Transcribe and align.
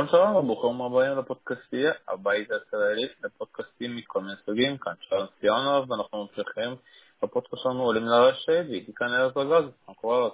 שלום 0.00 0.08
שלום, 0.10 0.36
וברוכים 0.36 0.80
הבאים 0.80 1.18
לפודקאסטייה, 1.18 1.92
הבית 2.08 2.50
הישראלי 2.50 3.08
לפודקאסטים 3.24 3.96
מכל 3.96 4.20
מיני 4.20 4.34
סוגים, 4.44 4.78
כאן 4.78 4.92
שלום 5.00 5.26
ציונוב, 5.40 5.90
ואנחנו 5.90 6.24
ממשיכים 6.24 6.76
בפודקאסט 7.22 7.62
שלנו 7.62 7.82
עולים 7.82 8.04
לרשת, 8.04 8.64
ואיתי 8.70 8.92
כאן 8.94 9.14
ארז 9.14 9.32
אגוז, 9.32 9.64
מה 9.88 9.94
קורה 9.94 10.16
עוד? 10.16 10.32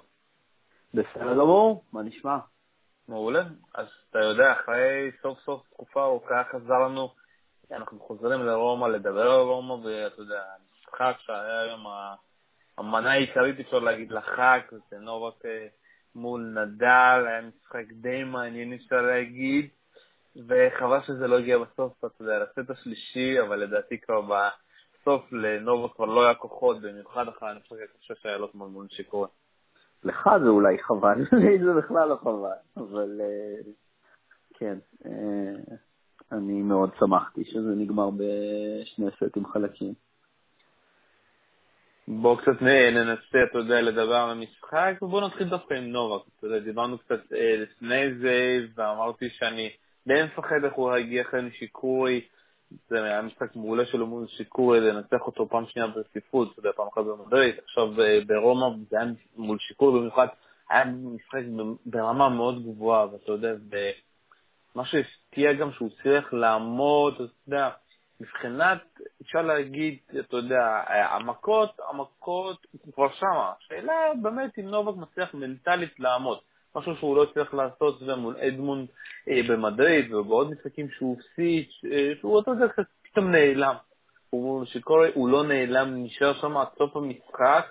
בסדר 0.93 1.33
גמור, 1.33 1.83
מה 1.93 2.03
נשמע? 2.03 2.37
מעולה, 3.07 3.43
אז 3.75 3.87
אתה 4.09 4.19
יודע, 4.19 4.51
אחרי 4.51 5.11
סוף 5.21 5.39
סוף 5.39 5.67
תקופה 5.69 6.03
ארוכה 6.03 6.43
חזר 6.51 6.79
לנו, 6.79 7.13
אנחנו 7.71 7.99
חוזרים 7.99 8.45
לרומא, 8.45 8.87
לדבר 8.87 9.31
על 9.31 9.41
רומא, 9.41 9.73
ואתה 9.73 10.21
יודע, 10.21 10.43
המשחק 10.55 11.15
שהיה 11.19 11.59
היום 11.59 11.85
המנה 12.77 13.11
העיקרית, 13.11 13.59
אפשר 13.59 13.79
להגיד, 13.79 14.11
לחג, 14.11 14.59
זה 14.89 14.99
נובק 14.99 15.45
אה, 15.45 15.67
מול 16.17 16.41
נדל, 16.41 17.25
היה 17.27 17.41
משחק 17.41 17.85
די 17.91 18.23
מעניין, 18.23 18.73
אפשר 18.73 19.01
להגיד, 19.01 19.69
וחבל 20.35 20.99
שזה 21.07 21.27
לא 21.27 21.37
הגיע 21.39 21.57
בסוף, 21.57 21.93
אתה 22.05 22.23
יודע, 22.23 22.39
לסט 22.39 22.69
השלישי, 22.69 23.41
אבל 23.41 23.55
לדעתי 23.55 23.97
כבר 23.97 24.21
בסוף 24.21 25.31
לנובו 25.31 25.93
כבר 25.93 26.05
לא 26.05 26.25
היה 26.25 26.35
כוחות, 26.35 26.81
במיוחד 26.81 27.27
אחרי 27.27 27.49
המשחק 27.49 27.77
הקשה 27.95 28.13
שהיה 28.21 28.37
לו 28.37 28.51
כמו 28.51 28.69
מול 28.69 28.87
שיקורה. 28.89 29.27
לך 30.03 30.29
זה 30.43 30.49
אולי 30.49 30.77
חבל, 30.83 31.17
לי 31.41 31.59
זה 31.63 31.73
בכלל 31.73 32.09
לא 32.09 32.15
חבל, 32.15 32.49
אבל 32.77 33.21
אה, 33.21 33.71
כן, 34.53 34.77
אה, 35.05 35.75
אני 36.31 36.61
מאוד 36.61 36.89
שמחתי 36.99 37.43
שזה 37.45 37.75
נגמר 37.75 38.09
בשני 38.09 39.05
סטים 39.15 39.45
חלקים. 39.45 39.93
בואו 42.07 42.37
קצת 42.37 42.61
ננסה, 42.61 43.43
אתה 43.49 43.57
יודע, 43.57 43.81
לדבר 43.81 44.15
על 44.15 44.29
המשחק, 44.29 44.93
ובואו 45.01 45.27
נתחיל 45.27 45.49
דווקא 45.49 45.73
עם 45.73 45.83
נובק. 45.83 46.25
אתה 46.37 46.47
יודע, 46.47 46.59
דיברנו 46.59 46.97
קצת 46.97 47.33
אה, 47.33 47.55
לפני 47.57 48.13
זה, 48.21 48.57
ואמרתי 48.75 49.29
שאני 49.29 49.69
די 50.07 50.23
מפחד 50.23 50.63
איך 50.63 50.73
הוא 50.73 50.91
הגיע 50.91 51.21
אחרי 51.21 51.41
נשיקוי. 51.41 52.21
זה 52.89 53.03
היה 53.03 53.21
משחק 53.21 53.55
מעולה 53.55 53.85
שלו 53.85 54.07
מול 54.07 54.27
שיקוי, 54.27 54.79
לנצח 54.79 55.21
אותו 55.21 55.49
פעם 55.49 55.65
שנייה 55.65 55.87
ברציפות, 55.87 56.51
אתה 56.51 56.59
יודע, 56.59 56.71
פעם 56.75 56.87
אחת 56.93 57.01
במדריד, 57.03 57.55
עכשיו 57.63 58.01
אה, 58.01 58.19
ברומא 58.27 58.67
זה 58.89 58.97
היה 58.99 59.11
מול 59.37 59.57
שיקוי 59.59 59.99
במיוחד, 59.99 60.27
היה 60.69 60.85
משחק 60.85 61.41
ברמה 61.85 62.29
מאוד 62.29 62.63
גבוהה, 62.63 63.07
ואתה 63.13 63.31
יודע, 63.31 63.53
מה 64.75 64.85
שהפתיע 64.85 65.53
גם 65.53 65.71
שהוא 65.71 65.89
הצליח 65.93 66.33
לעמוד, 66.33 67.13
אתה 67.13 67.23
יודע, 67.47 67.69
מבחינת, 68.21 68.81
אפשר 69.21 69.41
להגיד, 69.41 69.97
אתה 70.19 70.37
יודע, 70.37 70.83
המכות, 70.87 71.69
המכות, 71.89 72.67
הוא 72.71 72.93
כבר 72.93 73.09
שמה. 73.13 73.53
השאלה 73.59 73.93
באמת 74.21 74.59
אם 74.59 74.65
נובק 74.65 74.97
מצליח 74.97 75.33
מנטלית 75.33 75.99
לעמוד. 75.99 76.39
משהו 76.75 76.95
שהוא 76.95 77.15
לא 77.15 77.23
הצליח 77.23 77.53
לעשות, 77.53 77.99
זה 77.99 78.15
מול 78.15 78.37
אדמונד 78.37 78.87
אה, 79.29 79.41
במדריד 79.49 80.13
ובעוד 80.13 80.51
משחקים 80.51 80.89
שהוא 80.89 81.17
הפסיד, 81.19 81.65
אה, 81.91 82.11
שהוא, 82.19 82.43
יודע, 82.47 82.67
קצת 82.67 82.85
פתאום 83.01 83.31
נעלם. 83.31 83.75
הוא 84.29 84.65
שקורה, 84.65 85.07
הוא 85.13 85.29
לא 85.29 85.43
נעלם, 85.43 86.03
נשאר 86.03 86.41
שם 86.41 86.57
עד 86.57 86.67
סוף 86.77 86.95
המשחק, 86.95 87.65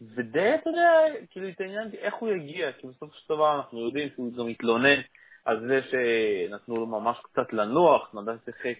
ודי, 0.00 0.54
אתה 0.54 0.70
יודע, 0.70 0.90
כאילו 1.30 1.46
התעניינתי 1.46 1.96
איך 1.96 2.14
הוא 2.14 2.28
יגיע, 2.28 2.72
כי 2.72 2.86
בסופו 2.86 3.12
של 3.14 3.34
דבר 3.34 3.56
אנחנו 3.56 3.86
יודעים 3.86 4.08
שהוא 4.14 4.32
גם 4.32 4.46
מתלונן 4.46 5.00
על 5.44 5.60
זה 5.60 5.80
שנתנו 5.90 6.76
לו 6.76 6.86
ממש 6.86 7.18
קצת 7.22 7.52
לנוח, 7.52 8.14
נדל 8.14 8.36
שיחק, 8.44 8.74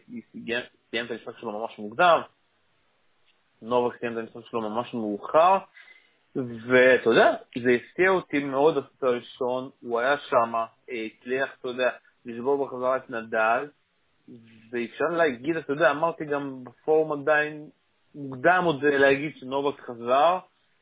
סיים 0.91 1.07
את 1.07 1.11
המשחק 1.11 1.39
שלו 1.39 1.61
ממש 1.61 1.79
מוקדם, 1.79 2.21
נובק 3.63 3.97
סיים 4.01 4.13
את 4.13 4.19
המשחק 4.19 4.51
שלו 4.51 4.61
ממש 4.61 4.95
מאוחר, 4.95 5.59
ואתה 6.37 7.11
יודע, 7.11 7.35
זה 7.63 7.71
הפתיע 7.71 8.11
אותי 8.11 8.39
מאוד 8.39 8.77
הסרט 8.77 9.03
הראשון, 9.03 9.71
הוא 9.81 10.01
היה 10.01 10.19
שם, 10.19 10.55
הצליח, 10.89 11.57
אתה 11.61 11.69
יודע, 11.69 11.91
לשבור 12.25 12.67
בחזרה 12.67 12.97
את 12.97 13.11
נדל, 13.11 13.67
ואפשר 14.71 15.05
להגיד, 15.05 15.57
אתה 15.57 15.73
יודע, 15.73 15.91
אמרתי 15.91 16.25
גם 16.25 16.65
בפורום 16.65 17.13
עדיין, 17.13 17.69
מוקדם 18.15 18.63
עוד 18.67 18.85
להגיד 18.85 19.33
שנובק 19.37 19.81
חזר, 19.81 20.39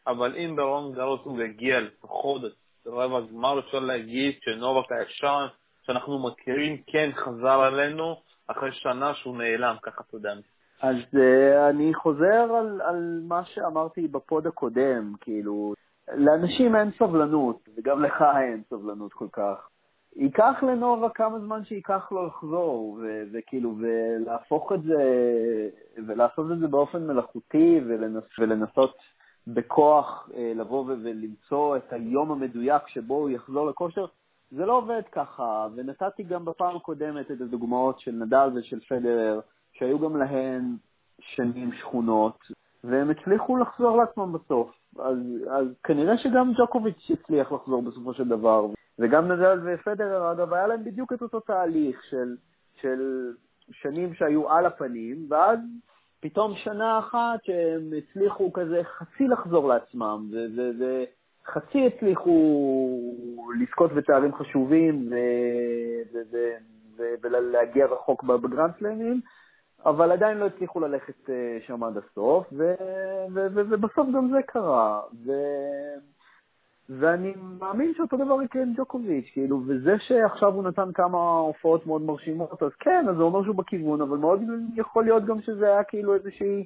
אבל 0.07 0.37
אם 0.37 0.57
ברון 0.57 0.93
גרוס 0.93 1.21
הוא 1.25 1.43
יגיע 1.43 1.81
לפחות 1.81 2.43
רבע 2.87 3.19
הגמר, 3.19 3.59
אפשר 3.59 3.79
להגיד 3.79 4.35
שנובק 4.43 4.93
הישן, 4.93 5.47
שאנחנו 5.89 6.19
מכירים, 6.19 6.77
כן 6.87 7.11
חזר 7.17 7.61
עלינו, 7.61 8.17
אחרי 8.47 8.73
שנה 8.73 9.15
שהוא 9.15 9.39
נעלם, 9.39 9.77
ככה 9.83 10.03
אתה 10.09 10.17
יודע. 10.17 10.33
אז 10.83 10.97
uh, 11.15 11.71
אני 11.71 11.95
חוזר 11.95 12.55
על, 12.59 12.81
על 12.81 13.21
מה 13.29 13.45
שאמרתי 13.45 14.09
בפוד 14.09 14.47
הקודם, 14.47 15.13
כאילו, 15.21 15.75
לאנשים 16.15 16.77
אין 16.77 16.91
סבלנות, 16.99 17.69
וגם 17.77 18.03
לך 18.03 18.25
אין 18.41 18.63
סבלנות 18.71 19.13
כל 19.13 19.27
כך. 19.33 19.69
ייקח 20.17 20.63
לנובה 20.63 21.09
כמה 21.09 21.39
זמן 21.39 21.65
שייקח 21.65 22.13
לו 22.13 22.27
לחזור, 22.27 22.99
ו- 23.01 23.23
וכאילו, 23.33 23.75
ולהפוך 23.79 24.73
את 24.73 24.83
זה, 24.83 25.03
ולעשות 26.07 26.53
את 26.53 26.59
זה 26.59 26.69
באופן 26.69 27.07
מלאכותי, 27.07 27.81
ולנס, 27.87 28.25
ולנסות 28.39 28.97
בכוח 29.47 30.31
אה, 30.35 30.53
לבוא 30.55 30.85
ולמצוא 30.85 31.77
את 31.77 31.93
היום 31.93 32.31
המדויק 32.31 32.89
שבו 32.89 33.15
הוא 33.15 33.31
יחזור 33.31 33.67
לכושר, 33.67 34.07
זה 34.51 34.67
לא 34.67 34.77
עובד 34.77 35.03
ככה, 35.13 35.67
ונתתי 35.75 36.23
גם 36.23 36.45
בפעם 36.45 36.77
הקודמת 36.77 37.31
את 37.31 37.41
הדוגמאות 37.41 38.01
של 38.01 38.11
נדל 38.11 38.51
ושל 38.55 38.81
פדרר, 38.81 39.41
שהיו 39.73 39.99
גם 39.99 40.17
להן 40.17 40.77
שנים 41.21 41.73
שכונות, 41.73 42.39
והם 42.85 43.11
הצליחו 43.11 43.57
לחזור 43.57 43.97
לעצמם 43.97 44.33
בסוף. 44.33 44.71
אז, 44.99 45.19
אז 45.51 45.67
כנראה 45.85 46.19
שגם 46.19 46.53
ג'וקוביץ' 46.53 47.11
הצליח 47.11 47.53
לחזור 47.53 47.83
בסופו 47.83 48.15
של 48.15 48.29
דבר, 48.29 48.67
וגם 48.99 49.33
נדל 49.33 49.61
ופדרר, 49.65 50.33
אגב, 50.33 50.53
היה 50.53 50.67
להם 50.67 50.85
בדיוק 50.85 51.13
את 51.13 51.23
אותו 51.23 51.41
תהליך 51.41 52.03
של, 52.11 52.37
של 52.81 53.33
שנים 53.73 54.15
שהיו 54.15 54.51
על 54.51 54.67
הפנים, 54.67 55.27
ואז 55.29 55.59
פתאום 56.21 56.55
שנה 56.57 56.99
אחת 56.99 57.45
שהם 57.45 57.93
הצליחו 57.99 58.53
כזה 58.53 58.81
חצי 58.85 59.29
לחזור 59.29 59.69
לעצמם, 59.69 60.31
ו... 60.33 61.05
חצי 61.51 61.87
הצליחו 61.87 62.99
לזכות 63.61 63.93
בתארים 63.93 64.35
חשובים 64.35 65.09
ולהגיע 67.23 67.87
רחוק 67.87 68.23
בגרנד 68.25 68.71
סלאמים, 68.79 69.21
אבל 69.85 70.13
עדיין 70.13 70.39
לא 70.39 70.47
הצליחו 70.47 70.81
ללכת 70.81 71.31
אה, 71.31 71.59
שם 71.67 71.85
עד 71.85 71.97
הסוף, 71.97 72.47
ובסוף 73.35 74.09
גם 74.15 74.31
זה 74.31 74.39
קרה. 74.47 75.01
ו... 75.27 75.33
ואני 76.91 77.35
מאמין 77.61 77.93
שאותו 77.97 78.17
דבר 78.17 78.43
יקרה 78.43 78.63
עם 78.63 78.73
ג'וקוביץ', 78.77 79.31
כאילו, 79.33 79.61
וזה 79.67 79.97
שעכשיו 79.99 80.55
הוא 80.55 80.65
נתן 80.65 80.93
כמה 80.95 81.19
הופעות 81.39 81.87
מאוד 81.87 82.03
מרשימות, 82.03 82.63
אז 82.63 82.71
כן, 82.81 83.07
אז 83.09 83.17
זה 83.17 83.23
אומר 83.23 83.43
שהוא 83.43 83.55
בכיוון, 83.55 84.01
אבל 84.01 84.19
מאוד 84.19 84.43
יכול 84.75 85.05
להיות 85.05 85.25
גם 85.25 85.41
שזה 85.41 85.67
היה 85.67 85.85
כאילו 85.85 86.15
איזושהי 86.15 86.65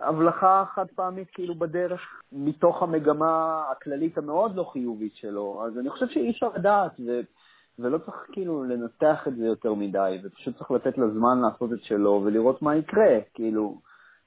הבלחה 0.00 0.64
חד 0.74 0.86
פעמית 0.94 1.28
כאילו 1.32 1.54
בדרך 1.54 2.22
מתוך 2.32 2.82
המגמה 2.82 3.64
הכללית 3.72 4.18
המאוד 4.18 4.56
לא 4.56 4.70
חיובית 4.72 5.14
שלו. 5.14 5.64
אז 5.66 5.78
אני 5.78 5.90
חושב 5.90 6.06
שאי 6.08 6.30
אפשר 6.30 6.48
לדעת, 6.56 6.92
ו... 7.06 7.20
ולא 7.78 7.98
צריך 7.98 8.16
כאילו 8.32 8.64
לנתח 8.64 9.28
את 9.28 9.36
זה 9.36 9.44
יותר 9.44 9.74
מדי, 9.74 10.18
ופשוט 10.24 10.58
צריך 10.58 10.70
לתת 10.70 10.98
לזמן 10.98 11.38
לעשות 11.40 11.72
את 11.72 11.82
שלו 11.82 12.22
ולראות 12.24 12.62
מה 12.62 12.76
יקרה. 12.76 13.18
כאילו, 13.34 13.80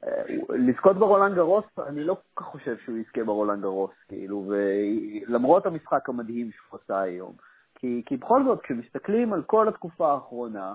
אה, 0.03 0.23
לזכות 0.49 0.97
ברולנד 0.97 1.35
גרוס, 1.35 1.65
אני 1.87 2.03
לא 2.03 2.17
כל 2.33 2.43
כך 2.43 2.51
חושב 2.51 2.77
שהוא 2.85 2.97
יזכה 2.97 3.23
ברולנד 3.23 3.61
גרוס, 3.61 3.91
כאילו, 4.07 4.45
ולמרות 4.47 5.65
המשחק 5.65 6.09
המדהים 6.09 6.51
שהוא 6.51 6.79
עשה 6.83 6.99
היום. 6.99 7.33
כי, 7.75 8.03
כי 8.05 8.17
בכל 8.17 8.43
זאת, 8.43 8.61
כשמסתכלים 8.61 9.33
על 9.33 9.43
כל 9.43 9.67
התקופה 9.67 10.13
האחרונה, 10.13 10.73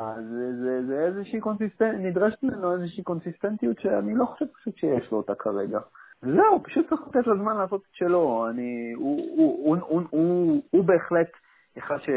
אז 0.00 0.24
זה, 0.24 0.56
זה, 0.56 0.86
זה 0.86 1.00
איזושהי 1.06 1.40
קונסיסטנטיות, 1.40 2.02
נדרשת 2.02 2.42
ממנו 2.42 2.72
איזושהי 2.72 3.02
קונסיסטנטיות 3.02 3.80
שאני 3.80 4.14
לא 4.14 4.24
חושב 4.24 4.44
פשוט 4.46 4.76
שיש 4.76 5.12
לו 5.12 5.18
אותה 5.18 5.34
כרגע. 5.34 5.78
זהו, 6.22 6.62
פשוט 6.62 6.88
צריך 6.88 7.00
לתת 7.08 7.26
לזמן 7.26 7.56
לעשות 7.56 7.80
את 7.80 7.94
שלו. 7.94 8.46
אני, 8.50 8.92
הוא, 8.96 9.36
הוא, 9.36 9.66
הוא, 9.66 9.76
הוא, 9.88 10.02
הוא, 10.10 10.62
הוא 10.70 10.84
בהחלט 10.84 11.30
אחד 11.78 11.96
ש, 12.02 12.08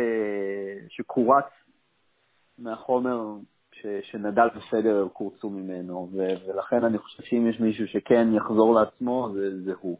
שקורץ 0.90 1.46
מהחומר 2.60 3.20
ש, 3.72 3.86
שנדל 4.02 4.48
ופדרר 4.56 5.08
קורצו 5.08 5.50
ממנו, 5.50 6.10
ו, 6.14 6.18
ולכן 6.48 6.86
אני 6.86 6.98
חושב 6.98 7.24
שאם 7.24 7.48
יש 7.50 7.60
מישהו 7.60 7.88
שכן 7.88 8.28
יחזור 8.34 8.76
לעצמו, 8.76 9.30
זה, 9.34 9.64
זה 9.64 9.74
הוא. 9.80 9.98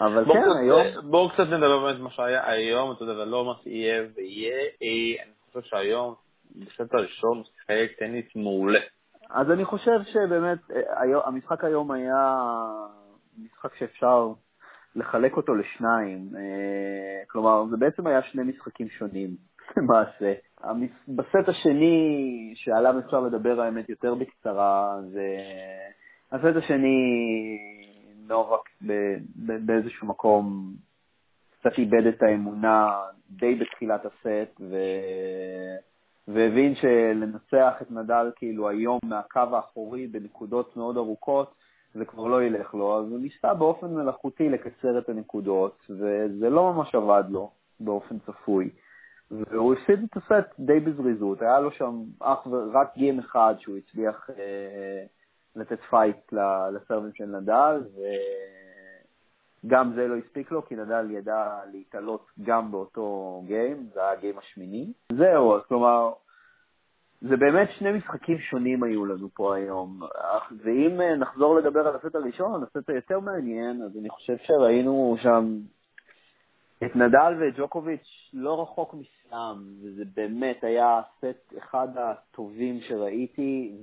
אבל 0.00 0.24
כן, 0.24 0.42
קצת, 0.42 0.56
היום... 0.60 1.10
בואו 1.10 1.30
קצת 1.30 1.46
נדבר 1.46 1.84
באמת 1.84 2.00
מה 2.00 2.10
שהיה 2.10 2.50
היום, 2.50 2.92
אתה 2.92 3.04
יודע, 3.04 3.12
ולא 3.12 3.44
מה 3.44 3.52
שיהיה 3.62 4.02
ויהיה. 4.14 4.56
אה, 4.82 5.22
אני 5.24 5.32
חושב 5.52 5.68
שהיום 5.68 6.14
בסט 6.56 6.94
הראשון 6.94 7.42
שיחק 7.44 7.98
טניס 7.98 8.36
מעולה. 8.36 8.80
אז 9.30 9.50
אני 9.50 9.64
חושב 9.64 10.00
שבאמת 10.04 10.58
אה, 10.70 11.26
המשחק 11.26 11.64
היום 11.64 11.90
היה 11.90 12.36
משחק 13.38 13.74
שאפשר 13.78 14.32
לחלק 14.96 15.36
אותו 15.36 15.54
לשניים. 15.54 16.28
אה, 16.36 17.24
כלומר, 17.26 17.64
זה 17.70 17.76
בעצם 17.76 18.06
היה 18.06 18.22
שני 18.22 18.42
משחקים 18.42 18.88
שונים 18.88 19.30
למעשה. 19.76 20.34
בסט 21.08 21.48
השני, 21.48 22.52
שעליו 22.56 22.98
אפשר 22.98 23.20
לדבר 23.20 23.60
האמת 23.60 23.88
יותר 23.88 24.14
בקצרה, 24.14 24.96
זה... 25.12 25.26
הסט 26.32 26.56
השני, 26.56 26.98
נובק 28.28 28.68
באיזשהו 29.66 30.06
מקום 30.06 30.72
קצת 31.60 31.78
איבד 31.78 32.06
את 32.06 32.22
האמונה 32.22 32.94
די 33.30 33.54
בתחילת 33.54 34.06
הסט, 34.06 34.60
ו... 34.60 34.76
והבין 36.34 36.74
שלנצח 36.74 37.82
את 37.82 37.90
נדל 37.90 38.30
כאילו 38.36 38.68
היום 38.68 38.98
מהקו 39.04 39.40
האחורי 39.52 40.06
בנקודות 40.06 40.76
מאוד 40.76 40.96
ארוכות, 40.96 41.54
זה 41.94 42.04
כבר 42.04 42.26
לא 42.26 42.42
ילך 42.42 42.74
לו, 42.74 42.98
אז 42.98 43.10
הוא 43.10 43.18
ניסה 43.18 43.54
באופן 43.54 43.86
מלאכותי 43.86 44.48
לקצר 44.48 44.98
את 44.98 45.08
הנקודות, 45.08 45.86
וזה 45.90 46.50
לא 46.50 46.72
ממש 46.72 46.94
עבד 46.94 47.24
לו 47.28 47.50
באופן 47.80 48.18
צפוי. 48.18 48.70
והוא 49.30 49.74
הפסיד 49.74 50.00
את 50.10 50.16
הסט 50.16 50.60
די 50.60 50.80
בזריזות, 50.80 51.42
היה 51.42 51.60
לו 51.60 51.70
שם 51.70 52.02
אך 52.20 52.46
ורק 52.46 52.94
game 52.94 53.18
אחד 53.18 53.54
שהוא 53.58 53.76
הצליח 53.76 54.30
אה, 54.38 55.04
לתת 55.56 55.78
fight 55.90 56.32
לסרבים 56.72 57.12
של 57.14 57.26
נדל, 57.26 57.82
וגם 59.64 59.92
זה 59.94 60.08
לא 60.08 60.16
הספיק 60.16 60.50
לו, 60.50 60.66
כי 60.66 60.76
נדל 60.76 61.10
ידע 61.10 61.58
להתעלות 61.72 62.26
גם 62.42 62.70
באותו 62.70 63.42
גיים, 63.46 63.86
זה 63.94 64.00
היה 64.00 64.12
הגיים 64.12 64.38
השמיני. 64.38 64.92
זהו, 65.12 65.56
אז 65.56 65.62
כלומר, 65.68 66.12
זה 67.20 67.36
באמת 67.36 67.68
שני 67.78 67.92
משחקים 67.92 68.38
שונים 68.38 68.82
היו 68.82 69.04
לנו 69.04 69.28
פה 69.34 69.56
היום. 69.56 70.00
ואם 70.64 71.00
אה, 71.00 71.16
נחזור 71.16 71.56
לדבר 71.56 71.88
על 71.88 71.96
הסט 71.96 72.14
הראשון, 72.14 72.62
הסט 72.62 72.90
היותר 72.90 73.20
מעניין, 73.20 73.82
אז 73.82 73.96
אני 74.00 74.08
חושב 74.08 74.36
שראינו 74.42 75.16
שם 75.22 75.56
את 76.84 76.96
נדל 76.96 77.34
ואת 77.40 77.54
ג'וקוביץ' 77.56 78.30
לא 78.32 78.62
רחוק 78.62 78.94
מסתם, 78.94 79.62
וזה 79.82 80.02
באמת 80.14 80.64
היה 80.64 81.00
סט 81.18 81.54
אחד 81.58 81.88
הטובים 81.96 82.80
שראיתי, 82.80 83.76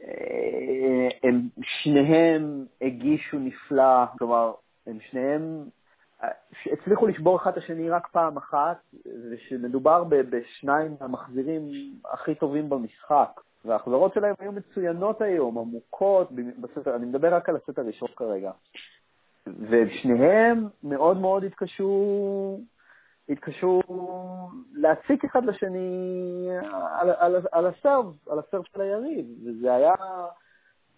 והם 0.00 1.48
שניהם 1.62 2.66
הגישו 2.82 3.38
נפלא, 3.38 4.06
כלומר, 4.18 4.52
הם 4.86 4.98
שניהם 5.10 5.64
הצליחו 6.72 7.06
לשבור 7.06 7.36
אחד 7.36 7.50
את 7.50 7.56
השני 7.56 7.90
רק 7.90 8.06
פעם 8.06 8.36
אחת, 8.36 8.78
ושמדובר 9.30 10.04
בשניים 10.04 10.96
המחזירים 11.00 11.62
הכי 12.12 12.34
טובים 12.34 12.68
במשחק. 12.68 13.40
וההחזרות 13.64 14.14
שלהם 14.14 14.34
היו 14.38 14.52
מצוינות 14.52 15.22
היום, 15.22 15.58
עמוקות, 15.58 16.32
בספר, 16.32 16.96
אני 16.96 17.06
מדבר 17.06 17.34
רק 17.34 17.48
על 17.48 17.56
הסט 17.56 17.78
הראשון 17.78 18.08
כרגע. 18.16 18.50
ושניהם 19.46 20.68
מאוד 20.84 21.16
מאוד 21.16 21.44
התקשו, 21.44 22.60
התקשו 23.30 23.80
להציק 24.74 25.24
אחד 25.24 25.44
לשני 25.44 26.48
על, 27.00 27.10
על, 27.10 27.36
על 27.52 27.66
הסרב, 27.66 28.16
על 28.30 28.38
הסרב 28.38 28.62
של 28.72 28.80
היריב, 28.80 29.26
וזה 29.44 29.74
היה 29.74 29.94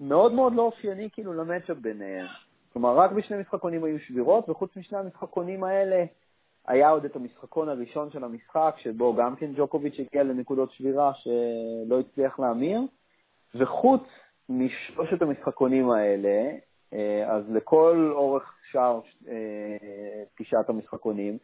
מאוד 0.00 0.32
מאוד 0.32 0.54
לא 0.54 0.62
אופייני 0.62 1.08
כאילו 1.12 1.34
למצ'אפ 1.34 1.76
ביניהם. 1.76 2.26
כלומר, 2.72 2.96
רק 2.96 3.12
בשני 3.12 3.36
משחקונים 3.40 3.84
היו 3.84 3.98
שבירות, 3.98 4.48
וחוץ 4.48 4.76
משני 4.76 4.98
המשחקונים 4.98 5.64
האלה 5.64 6.04
היה 6.66 6.90
עוד 6.90 7.04
את 7.04 7.16
המשחקון 7.16 7.68
הראשון 7.68 8.10
של 8.10 8.24
המשחק, 8.24 8.74
שבו 8.78 9.14
גם 9.14 9.36
כן 9.36 9.50
ג'וקוביץ' 9.56 9.96
הגיע 9.98 10.22
לנקודות 10.22 10.72
שבירה 10.72 11.12
שלא 11.14 12.00
הצליח 12.00 12.38
להמיר, 12.38 12.80
וחוץ 13.54 14.02
משלושת 14.48 15.22
המשחקונים 15.22 15.90
האלה, 15.90 16.50
אה, 16.92 17.32
אז 17.32 17.44
לכל 17.50 18.12
אורך 18.14 18.54
שאר 18.70 19.00
אה, 19.28 20.22
תשעת 20.38 20.68
המשחקונים, 20.68 21.38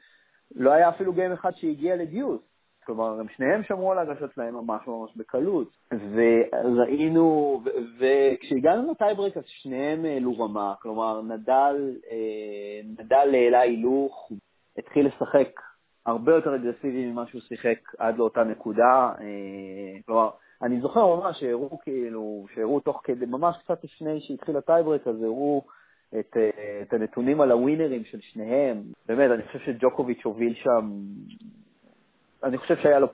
לא 0.57 0.73
היה 0.73 0.89
אפילו 0.89 1.13
גיים 1.13 1.33
אחד 1.33 1.51
שהגיע 1.57 1.97
לדיוס. 1.97 2.41
כלומר, 2.89 3.21
הם 3.21 3.27
שניהם 3.37 3.63
שמרו 3.63 3.93
על 3.93 3.99
ההגשות 3.99 4.31
שלהם 4.35 4.55
ממש 4.55 4.87
ממש 4.87 5.17
בקלות. 5.17 5.77
וראינו, 5.93 7.61
וכשהגענו 7.99 8.91
לטייברק 8.93 9.37
אז 9.37 9.43
שניהם 9.47 10.05
העלו 10.05 10.39
רמה. 10.39 10.75
כלומר, 10.83 11.23
נדל, 11.23 11.97
אה, 12.11 12.81
נדל 12.85 13.35
העלה 13.35 13.61
הילוך, 13.61 14.33
התחיל 14.79 15.07
לשחק 15.07 15.61
הרבה 16.07 16.35
יותר 16.35 16.55
אגרסיבי 16.55 17.07
ממה 17.07 17.27
שהוא 17.27 17.41
שיחק 17.41 17.79
עד 17.99 18.19
לאותה 18.19 18.45
נקודה. 18.45 19.13
כלומר, 20.07 20.31
אני 20.63 20.81
זוכר 20.81 21.17
ממש 21.17 21.41
שהראו 21.41 21.79
כאילו, 21.79 22.47
שהראו 22.55 22.81
תוך 22.81 23.01
כדי, 23.05 23.27
ממש 23.27 23.57
קצת 23.65 23.85
לפני 23.85 24.21
שהתחיל 24.21 24.57
הטייברק, 24.57 25.07
אז 25.07 25.23
הראו 25.23 25.63
את, 26.21 26.37
אה, 26.37 26.81
את 26.83 26.93
הנתונים 26.93 27.41
על 27.41 27.51
ה 27.51 27.57
winners 27.57 28.05
של 28.05 28.21
שניהם. 28.21 28.83
באמת, 29.07 29.31
אני 29.31 29.43
חושב 29.43 29.59
שג'וקוביץ' 29.59 30.25
הוביל 30.25 30.55
שם, 30.55 30.91
אני 32.43 32.59
חושב 32.59 32.77
שהיה 32.77 32.99
לו 32.99 33.09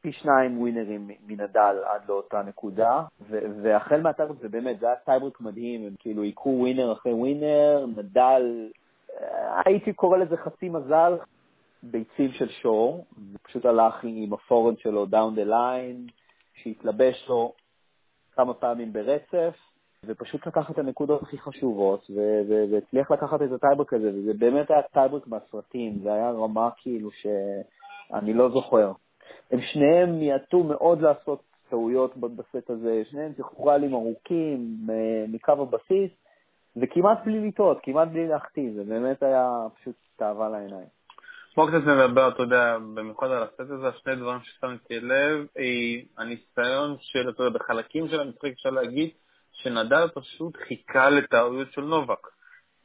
פי 0.00 0.12
שניים 0.12 0.60
winners 0.60 1.10
מנדל 1.26 1.76
עד 1.84 2.00
לאותה 2.08 2.42
נקודה, 2.42 3.02
והחל 3.62 4.00
מה 4.00 4.07
tiebreak 4.07 4.36
זה 4.40 4.48
באמת, 4.48 4.80
זה 4.80 4.86
היה 4.86 4.96
tiebreak 4.96 5.40
מדהים, 5.40 5.86
הם 5.86 5.94
כאילו 5.98 6.22
היכו 6.22 6.50
winner 6.50 6.92
אחרי 6.92 7.12
winner, 7.12 7.86
נדל, 7.96 8.68
אה, 9.20 9.62
הייתי 9.64 9.92
קורא 9.92 10.18
לזה 10.18 10.36
חצי 10.36 10.68
מזל, 10.68 11.16
ביצים 11.82 12.32
של 12.32 12.48
שור, 12.48 13.04
זה 13.32 13.38
פשוט 13.42 13.64
הלך 13.64 14.04
עם 14.04 14.32
ה 14.32 14.37
forehand 14.37 14.78
שלו 14.78 15.06
down 15.06 15.34
the 15.34 15.44
line, 15.44 16.06
שהתלבש 16.54 17.26
לו 17.28 17.52
כמה 18.32 18.54
פעמים 18.54 18.92
ברצף, 18.92 19.56
ופשוט 20.06 20.46
לקח 20.46 20.70
את 20.70 20.78
הנקודות 20.78 21.22
הכי 21.22 21.38
חשובות, 21.38 22.10
והצליח 22.70 23.10
לקחת 23.10 23.42
את 23.42 23.52
ה 23.52 23.56
tiebreak 23.56 23.92
הזה, 23.92 24.10
וזה 24.14 24.32
באמת 24.38 24.70
היה 24.70 24.82
tiebreak 24.82 25.26
מהסרטים, 25.26 25.98
זה 26.02 26.12
היה 26.12 26.30
רמה 26.30 26.68
כאילו 26.76 27.10
שאני 27.10 28.34
לא 28.34 28.50
זוכר. 28.50 28.92
הם 29.50 29.60
שניהם 29.60 30.18
מיעטו 30.18 30.62
מאוד 30.62 31.00
לעשות 31.00 31.42
טעויות 31.68 32.16
בסט 32.16 32.70
הזה, 32.70 33.02
שניהם 33.10 33.32
זה 33.36 33.53
ראלים 33.53 33.94
ארוכים 33.94 34.76
מקו 35.28 35.52
הבסיס, 35.52 36.10
וכמעט 36.76 37.18
בלי 37.24 37.48
לטעות, 37.48 37.78
כמעט 37.82 38.08
בלי 38.08 38.28
להחטיא, 38.28 38.72
זה 38.74 38.84
באמת 38.84 39.22
היה 39.22 39.66
פשוט 39.80 39.94
תאווה 40.16 40.48
לעיניים. 40.48 40.86
בואו 41.56 41.68
קצת 41.68 41.86
נדבר, 41.86 42.28
אתה 42.28 42.42
יודע, 42.42 42.78
במיוחד 42.94 43.26
על 43.26 43.42
הסט 43.42 43.60
הזה, 43.60 43.86
שני 44.02 44.16
דברים 44.16 44.40
ששמתי 44.42 45.00
לב, 45.00 45.46
הניסיון 46.18 46.96
של, 47.00 47.30
אתה 47.30 47.42
יודע, 47.42 47.58
בחלקים 47.58 48.08
של 48.08 48.20
המשחק 48.20 48.50
אפשר 48.52 48.70
להגיד, 48.70 49.10
שנדל 49.66 50.08
פשוט 50.14 50.56
חיכה 50.56 51.10
לטעויות 51.10 51.72
של 51.72 51.80
נובק. 51.80 52.26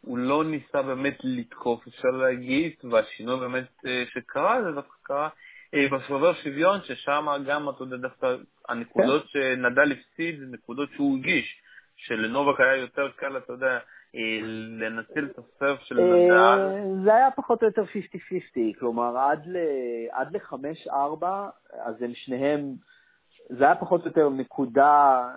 הוא 0.01 0.17
לא 0.17 0.43
ניסה 0.43 0.81
באמת 0.81 1.17
לתקוף, 1.23 1.87
אפשר 1.87 2.07
להגיד, 2.07 2.73
והשינוי 2.91 3.39
באמת 3.39 3.67
אה, 3.85 4.03
שקרה, 4.13 4.61
זה 4.63 4.71
דווקא 4.71 4.95
קרה 5.03 5.29
אה, 5.73 5.87
בשובר 5.91 6.33
שוויון, 6.33 6.79
ששם 6.83 7.25
גם, 7.47 7.69
אתה 7.69 7.83
יודע, 7.83 7.97
דווקא 7.97 8.27
הנקודות 8.69 9.21
כן. 9.21 9.27
שנדל 9.27 9.91
הפסיד, 9.91 10.39
זה 10.39 10.45
נקודות 10.51 10.89
שהוא 10.95 11.17
הגיש, 11.17 11.61
שלנובק 11.95 12.59
היה 12.59 12.75
יותר 12.75 13.11
קל, 13.15 13.37
אתה 13.37 13.53
יודע, 13.53 13.79
אה, 14.15 14.39
לנצל 14.79 15.25
את 15.25 15.37
הסרף 15.39 15.79
של 15.81 15.95
נדל? 15.95 17.03
זה 17.03 17.15
היה 17.15 17.31
פחות 17.35 17.61
או 17.61 17.67
יותר 17.67 17.83
50-50, 17.83 18.79
כלומר 18.79 19.17
עד 20.11 20.31
ל-5-4, 20.35 21.25
אז 21.85 22.01
הם 22.01 22.11
שניהם, 22.13 22.61
זה 23.57 23.65
היה 23.65 23.75
פחות 23.75 24.01
או 24.01 24.07
יותר 24.07 24.29
נקודה, 24.29 25.27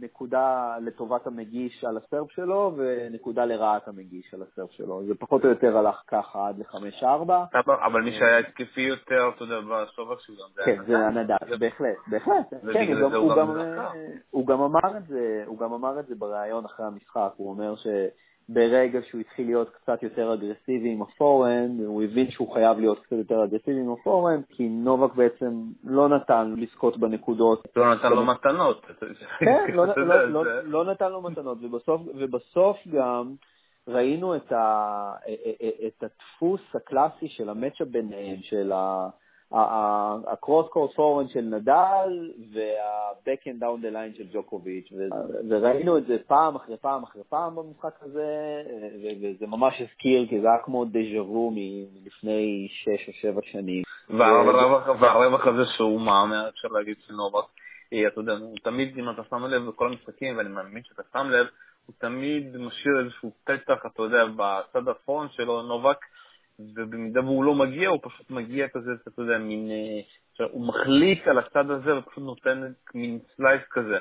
נקודה 0.00 0.76
לטובת 0.80 1.26
המגיש 1.26 1.84
על 1.84 1.96
הסרב 1.96 2.30
שלו, 2.30 2.72
ונקודה 2.76 3.44
לרעת 3.44 3.88
המגיש 3.88 4.34
על 4.34 4.42
הסרב 4.42 4.70
שלו. 4.70 5.04
זה 5.06 5.14
פחות 5.14 5.44
או 5.44 5.48
יותר 5.48 5.78
הלך 5.78 6.02
ככה 6.08 6.48
עד 6.48 6.58
ל-5-4. 6.58 7.30
אבל 7.86 8.02
מי 8.02 8.12
שהיה 8.12 8.38
התקפי 8.38 8.80
יותר, 8.80 9.30
אתה 9.36 9.44
יודע, 9.44 9.56
בסוף 9.60 10.20
שלו, 10.20 10.36
זה 10.54 10.62
כן, 10.64 10.84
זה 10.86 10.98
נדל, 10.98 11.56
בהחלט, 11.58 11.96
בהחלט. 12.06 12.54
כן, 12.72 12.92
הוא 14.30 14.46
גם 14.46 14.60
אמר 14.60 14.96
את 14.96 15.06
זה, 15.06 15.42
הוא 15.46 15.58
גם 15.58 15.72
אמר 15.72 16.00
את 16.00 16.06
זה 16.06 16.14
בריאיון 16.14 16.64
אחרי 16.64 16.86
המשחק, 16.86 17.30
הוא 17.36 17.50
אומר 17.50 17.76
ש... 17.76 17.86
ברגע 18.48 18.98
שהוא 19.02 19.20
התחיל 19.20 19.46
להיות 19.46 19.70
קצת 19.70 20.02
יותר 20.02 20.34
אגרסיבי 20.34 20.92
עם 20.92 21.02
הפורהנד, 21.02 21.80
הוא 21.80 22.02
הבין 22.02 22.30
שהוא 22.30 22.54
חייב 22.54 22.78
להיות 22.78 22.98
קצת 23.02 23.16
יותר 23.16 23.44
אגרסיבי 23.44 23.80
עם 23.80 23.92
הפורהנד, 23.92 24.44
כי 24.48 24.68
נובק 24.68 25.14
בעצם 25.14 25.62
לא 25.84 26.08
נתן 26.08 26.54
לזכות 26.56 26.98
בנקודות. 26.98 27.68
לא 27.76 27.94
נתן 27.94 28.10
לו 28.10 28.24
מתנות. 28.26 28.86
כן, 29.38 29.64
לא, 29.72 29.86
לא, 29.96 30.26
לא, 30.26 30.62
לא 30.64 30.84
נתן 30.84 31.12
לו 31.12 31.20
מתנות, 31.20 31.58
ובסוף, 31.62 32.00
ובסוף 32.14 32.76
גם 32.92 33.34
ראינו 33.88 34.36
את, 34.36 34.52
ה, 34.52 35.12
את 35.86 36.04
הדפוס 36.04 36.60
הקלאסי 36.74 37.28
של 37.28 37.48
המצ'אפ 37.48 37.88
ביניהם, 37.88 38.36
של 38.42 38.72
ה... 38.72 39.08
הקרוס 39.52 40.68
קורט 40.68 40.94
פורן 40.94 41.28
של 41.28 41.40
נדל 41.40 42.32
וה-back 42.52 43.42
and 43.44 43.62
down 43.62 43.82
the 43.82 43.94
line 43.94 44.16
של 44.16 44.24
ג'וקוביץ', 44.32 44.92
וראינו 45.48 45.98
את 45.98 46.06
זה 46.06 46.16
פעם 46.26 46.56
אחרי 46.56 46.76
פעם 46.76 47.02
אחרי 47.02 47.22
פעם 47.28 47.56
במשחק 47.56 47.94
הזה, 48.02 48.62
וזה 49.22 49.46
ממש 49.46 49.80
הזכיר, 49.80 50.26
כי 50.28 50.40
זה 50.40 50.48
היה 50.48 50.58
כמו 50.58 50.84
דז'ה 50.84 51.22
וו 51.22 51.50
מלפני 51.54 52.68
שש 52.70 53.08
או 53.08 53.12
שבע 53.12 53.40
שנים. 53.44 53.82
והרווח 54.10 55.46
הזה 55.46 55.64
שהוא 55.76 56.00
מהמר, 56.00 56.48
אפשר 56.48 56.68
להגיד 56.68 56.96
שנובק, 57.06 57.44
אה, 57.92 58.08
אתה 58.08 58.20
יודע, 58.20 58.32
הוא 58.32 58.56
תמיד, 58.62 58.98
אם 58.98 59.10
אתה 59.10 59.22
שם 59.30 59.44
לב 59.44 59.62
בכל 59.62 59.88
המשחקים, 59.88 60.36
ואני 60.36 60.48
מאמין 60.48 60.82
שאתה 60.82 61.02
שם 61.12 61.26
לב, 61.30 61.46
הוא 61.86 61.94
תמיד 61.98 62.56
משאיר 62.56 63.00
איזשהו 63.00 63.30
פתח, 63.44 63.86
אתה 63.86 64.02
יודע, 64.02 64.24
בצד 64.36 64.88
הפורהנד 64.88 65.32
שלו, 65.32 65.62
נובק, 65.62 65.98
ובמידה 66.58 67.20
והוא 67.20 67.44
לא 67.44 67.54
מגיע, 67.54 67.88
הוא 67.88 68.00
פשוט 68.02 68.30
מגיע 68.30 68.68
כזה, 68.68 68.90
אתה 69.08 69.22
יודע, 69.22 69.38
מין... 69.38 69.70
אה, 69.70 70.46
הוא 70.46 70.66
מחליק 70.66 71.28
על 71.28 71.38
הצד 71.38 71.70
הזה 71.70 71.98
ופשוט 71.98 72.24
נותן 72.24 72.72
מין 72.94 73.18
סלייס 73.36 73.62
כזה. 73.70 73.98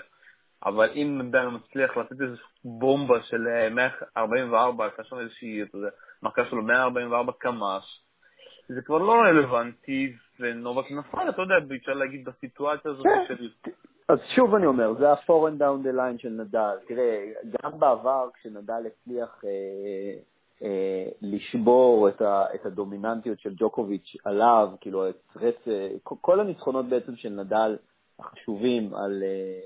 אבל 0.66 0.90
אם 0.96 1.22
נדל 1.28 1.50
מצליח 1.56 1.98
לתת 1.98 2.22
איזושהי 2.22 2.46
בומבה 2.66 3.22
של 3.24 3.70
144, 3.70 4.84
אה, 4.84 4.90
הייתה 4.90 5.04
שם 5.04 5.20
איזושהי, 5.20 5.64
אתה 5.64 5.78
יודע, 5.78 5.90
מכה 6.24 6.46
שלו 6.50 6.62
144 6.62 7.32
קמ"ש, 7.40 8.04
זה 8.68 8.82
כבר 8.82 8.98
לא 8.98 9.14
רלוונטי, 9.14 10.14
ונובק 10.40 10.92
נפל, 10.92 11.30
אתה 11.30 11.42
יודע, 11.42 11.56
אפשר 11.76 11.94
להגיד 11.94 12.26
בסיטואציה 12.26 12.92
הזאת 12.92 13.06
כן. 13.06 13.36
של... 13.36 13.50
אז 14.10 14.20
שוב 14.36 14.56
אני 14.56 14.66
אומר, 14.66 14.94
זה 14.94 15.10
ה-4 15.12 15.30
and 15.30 15.60
down 15.60 15.86
the 15.86 15.98
line 15.98 16.22
של 16.22 16.30
נדל. 16.30 16.76
תראה, 16.88 17.26
גם 17.44 17.80
בעבר 17.80 18.30
כשנדל 18.34 18.84
הצליח 18.88 19.42
אה, 19.46 20.20
לשבור 21.22 22.10
את, 22.10 22.22
ה, 22.22 22.46
את 22.56 22.66
הדומיננטיות 22.66 23.40
של 23.40 23.54
ג'וקוביץ' 23.58 24.16
עליו, 24.26 24.70
כאילו, 24.82 25.10
את 25.10 25.22
רצ... 25.36 25.68
כל 26.04 26.40
הניצחונות 26.40 26.86
בעצם 26.86 27.16
של 27.16 27.30
נדל 27.30 27.78
החשובים 28.20 28.96
על, 28.96 29.24
אה, 29.24 29.60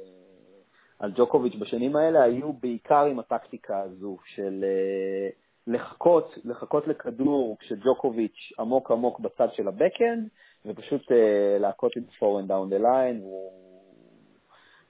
על 1.00 1.12
ג'וקוביץ' 1.16 1.56
בשנים 1.60 1.96
האלה 1.96 2.24
היו 2.24 2.54
בעיקר 2.54 3.06
עם 3.06 3.20
הטקטיקה 3.20 3.80
הזו 3.80 4.18
של 4.26 4.64
אה, 4.64 5.30
לחכות, 5.68 6.36
לחכות 6.46 6.88
לכדור 6.88 7.58
כשג'וקוביץ' 7.60 8.54
עמוק 8.60 8.92
עמוק 8.92 9.20
בצד 9.20 9.48
של 9.54 9.68
הבקאנד, 9.68 10.28
ופשוט 10.66 11.12
אה, 11.12 11.58
להכות 11.60 11.96
עם 11.96 12.04
4 12.24 12.40
and 12.40 12.50
down 12.50 12.74
the 12.74 12.84
line. 12.84 13.24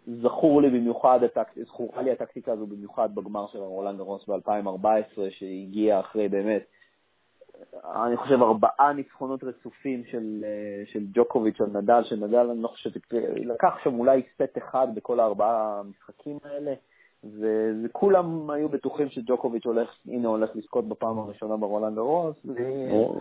זכור 0.08 0.62
לי 0.62 0.70
במיוחד, 0.70 1.20
זכורה 1.66 2.02
לי 2.02 2.12
הטקטיקה 2.12 2.52
הזו 2.52 2.68
במיוחד 2.68 3.16
בגמר 3.16 3.48
של 3.48 3.58
רולנד 3.58 4.00
רוס 4.00 4.30
ב-2014, 4.30 5.22
שהגיע 5.30 6.00
אחרי 6.00 6.30
באמת 6.30 6.64
אני 8.06 8.18
חושב, 8.18 8.42
ארבעה 8.42 8.94
ניצחונות 8.94 9.44
רצופים 9.44 10.04
של, 10.12 10.44
אה, 10.44 10.84
של 10.86 11.06
ג'וקוביץ' 11.14 11.62
על 11.62 11.68
נדל, 11.68 12.04
שנדל, 12.04 12.50
אני 12.50 12.62
לא 12.62 12.68
חושב, 12.68 12.90
לקח 13.36 13.74
שם 13.84 14.00
אולי 14.00 14.22
סט 14.36 14.58
אחד 14.58 14.88
בכל 14.96 15.20
הארבעה 15.20 15.80
המשחקים 15.80 16.40
האלה, 16.44 16.74
וכולם 17.86 18.50
היו 18.50 18.70
בטוחים 18.70 19.10
שג'וקוביץ' 19.10 19.66
הולך, 19.66 19.90
הנה 20.08 20.28
הולך 20.28 20.50
לזכות 20.56 20.88
בפעם 20.88 21.20
הראשונה 21.20 21.58
ברולאן 21.58 21.98
גארוס. 21.98 22.36
ו... 22.46 22.54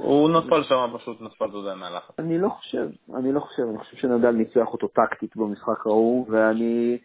הוא, 0.03 0.31
נפל 0.31 0.62
שם, 0.62 0.91
פשוט 0.99 1.21
נפל, 1.21 1.45
יודע, 1.53 1.75
מהלחץ. 1.75 2.15
אני 2.19 2.38
לא 2.38 2.49
חושב, 2.49 2.88
אני 3.15 3.33
לא 3.33 3.41
חושב, 3.41 3.62
אני 3.62 3.79
חושב 3.79 3.97
שנדל 3.97 4.31
ניצח 4.31 4.73
אותו 4.73 4.88
טקטית 4.88 5.37
במשחק 5.37 5.87
ההוא, 5.87 6.26
ואני... 6.29 6.99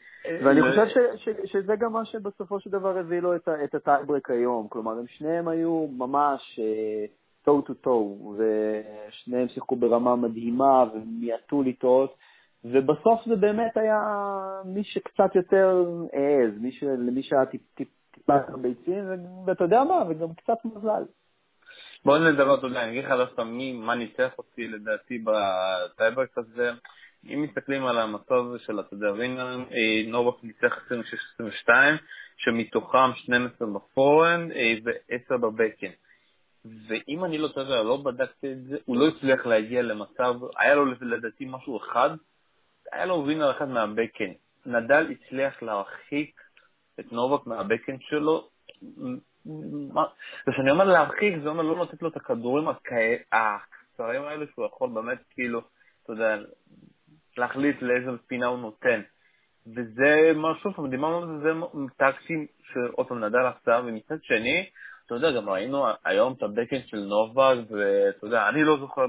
ואני 0.44 0.62
חושב 0.62 0.88
ש, 0.88 1.24
ש, 1.24 1.30
שזה 1.52 1.76
גם 1.76 1.94
מה 1.94 2.06
שבסופו 2.06 2.60
של 2.60 2.70
דבר 2.70 2.98
הביא 2.98 3.20
לו 3.20 3.36
את, 3.36 3.50
את 3.64 3.76
הטייברק 3.76 4.32
היום. 4.32 4.68
כלומר, 4.70 4.92
הם 4.92 5.08
שניהם 5.08 5.48
היו 5.48 5.88
ממש 5.98 6.60
טו 7.44 7.62
טו 7.62 7.74
טו, 7.74 8.18
ושניהם 8.38 9.48
שיחקו 9.48 9.76
ברמה 9.76 10.16
מדהימה 10.16 10.86
ומיעטו 10.94 11.64
לטעות, 11.64 12.16
ובסוף 12.65 13.22
זה 13.25 13.36
באמת 13.36 13.77
היה 13.77 14.01
מי 14.65 14.84
שקצת 14.84 15.36
יותר 15.36 15.84
העז, 16.13 16.62
מי 16.62 16.72
ש... 16.72 16.84
למי 16.84 17.24
שהיה 17.24 17.46
טיפ, 17.46 17.62
טיפ, 17.75 17.88
טיפה 18.12 18.34
יותר 18.34 18.58
ביצים, 18.58 19.03
ואתה 19.46 19.63
יודע 19.63 19.84
מה, 19.84 20.03
וגם 20.10 20.34
קצת 20.34 20.58
מזל. 20.65 21.03
בוא 22.06 22.18
נדבר, 22.18 22.60
אתה 22.60 22.68
יודע, 22.68 22.84
אני 22.84 22.91
אגיד 22.91 23.03
לך 23.03 23.12
דווקא 23.12 23.41
מי, 23.41 23.74
מה 23.74 23.96
ניצח 23.96 24.32
אותי 24.38 24.68
לדעתי 24.68 25.24
בטייברקס 25.24 26.38
הזה. 26.38 26.72
אם 27.25 27.41
מסתכלים 27.41 27.86
על 27.86 27.98
המצב 27.98 28.44
של, 28.65 28.80
אתה 28.80 28.94
יודע, 28.94 29.12
וינגרם, 29.12 29.65
אה, 29.72 30.12
נובק 30.12 30.44
ניצח 30.44 30.77
26-22, 31.68 31.70
שמתוכם 32.38 33.13
12 33.15 33.68
בפורן 33.68 34.51
אה, 34.51 34.74
ו-10 34.84 35.38
בבקן. 35.38 35.91
ואם 36.88 37.25
אני 37.25 37.38
לא 37.38 37.48
טועה, 37.48 37.84
לא 37.84 37.98
בדקתי 37.98 38.51
את 38.51 38.63
זה, 38.63 38.77
הוא 38.86 38.98
לא 38.98 39.08
הצליח 39.08 39.46
להגיע 39.46 39.82
למצב, 39.82 40.36
היה 40.60 40.75
לו 40.75 40.86
לדעתי 40.86 41.46
משהו 41.50 41.77
אחד, 41.77 42.10
היה 42.92 43.06
לו 43.06 43.24
וינר 43.28 43.52
אחד 43.52 43.70
מהבקן. 43.70 44.32
נדל 44.66 45.12
הצליח 45.12 45.62
להרחיק 45.64 46.42
את 47.00 47.12
נובק 47.12 47.48
מהבקן 47.48 48.00
שלו. 48.00 48.50
וכשאני 50.48 50.72
אומר 50.72 50.86
להרחיק, 50.86 51.34
זה 51.44 51.50
אומר 51.50 51.64
לא 51.64 51.84
לתת 51.84 52.02
לו 52.02 52.10
את 52.10 52.16
הכדורים 52.16 52.68
הקצרים 52.68 54.24
האלה 54.24 54.46
שהוא 54.54 54.66
יכול 54.66 54.90
באמת, 54.94 55.18
כאילו, 55.30 55.62
אתה 56.04 56.14
יודע, 56.14 56.36
להחליט 57.38 57.82
לאיזה 57.82 58.12
פינה 58.28 58.48
הוא 58.48 58.60
נותן. 58.60 59.02
וזה 59.68 60.32
משהו, 60.36 60.88
דיברנו 60.88 61.18
על 61.18 61.28
זה, 61.28 61.44
זה 61.44 61.88
טקטים 61.98 62.48
שעוד 62.64 63.08
פעם 63.08 63.24
נדל 63.24 63.46
עשה, 63.46 63.82
ומצד 63.86 64.24
שני, 64.24 64.70
אתה 65.06 65.16
יודע, 65.16 65.32
גם 65.32 65.50
ראינו 65.50 65.86
היום 66.06 66.34
את 66.34 66.44
הבקאנד 66.44 66.88
של 66.88 66.98
נובק, 66.98 67.72
ואתה 67.72 68.26
יודע, 68.26 68.50
אני 68.50 68.64
לא 68.64 68.78
זוכר 68.80 69.06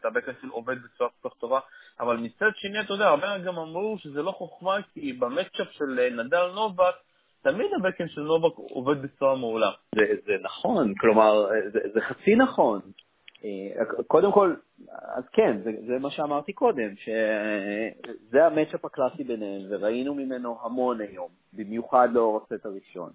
את 0.00 0.04
הבקאנד 0.04 0.36
של 0.40 0.48
נובק 0.48 0.82
בצורה 0.82 1.10
כל 1.20 1.28
כך 1.28 1.36
טובה, 1.36 1.60
אבל 2.00 2.16
מצד 2.16 2.50
שני, 2.54 2.80
אתה 2.80 2.92
יודע, 2.92 3.04
הרבה 3.04 3.38
גם 3.38 3.58
אמרו 3.58 3.98
שזה 3.98 4.22
לא 4.22 4.32
חוכמה, 4.32 4.76
כי 4.94 5.12
ב 5.12 5.19
matchup 5.19 5.68
של 5.70 6.10
נדל 6.16 6.50
נובק, 6.54 6.94
תמיד 7.42 7.70
הבקאנד 7.76 8.10
של 8.10 8.20
נובק 8.20 8.56
עובד 8.56 9.02
בצורה 9.02 9.36
מעולה. 9.36 9.70
זה, 9.94 10.02
זה 10.26 10.32
נכון, 10.42 10.94
כלומר, 10.94 11.46
זה, 11.72 11.80
זה 11.94 12.00
חצי 12.00 12.34
נכון. 12.34 12.80
אה, 13.44 13.84
קודם 14.06 14.32
כל, 14.32 14.54
אז 14.88 15.24
כן, 15.32 15.56
זה, 15.64 15.70
זה 15.86 15.98
מה 15.98 16.10
שאמרתי 16.10 16.52
קודם, 16.52 16.88
שזה 16.96 18.46
המצ'אפ 18.46 18.84
הקלאסי 18.84 19.24
ביניהם, 19.24 19.62
וראינו 19.68 20.14
ממנו 20.14 20.58
המון 20.62 21.00
היום, 21.00 21.28
במיוחד 21.52 22.08
לאור 22.12 22.40
הסט 22.42 22.66
הראשון. 22.66 23.10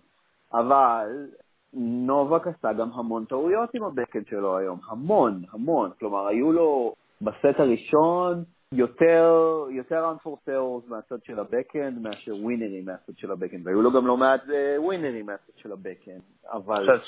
אבל 0.53 1.27
נובק 1.73 2.47
עשה 2.47 2.73
גם 2.73 2.89
המון 2.93 3.25
טעויות 3.25 3.69
עם 3.73 3.83
הבקאנד 3.83 4.27
שלו 4.27 4.57
היום, 4.57 4.79
המון, 4.87 5.41
המון. 5.53 5.91
כלומר, 5.99 6.27
היו 6.27 6.51
לו 6.51 6.93
בסט 7.21 7.59
הראשון 7.59 8.43
יותר, 8.73 9.33
יותר 9.69 10.11
unforced 10.11 10.89
מהצד 10.89 11.23
של 11.23 11.39
הבקאנד 11.39 12.01
מאשר 12.01 12.35
ווינרים 12.35 12.85
מהצד 12.85 13.17
של 13.17 13.31
הבקאנד, 13.31 13.67
והיו 13.67 13.81
לו 13.81 13.91
גם 13.91 14.07
לא 14.07 14.17
מעט 14.17 14.41
ווינרים 14.77 15.29
אה, 15.29 15.33
מהצד 15.33 15.53
של 15.57 15.71
הבקאנד, 15.71 16.21
אבל... 16.51 16.99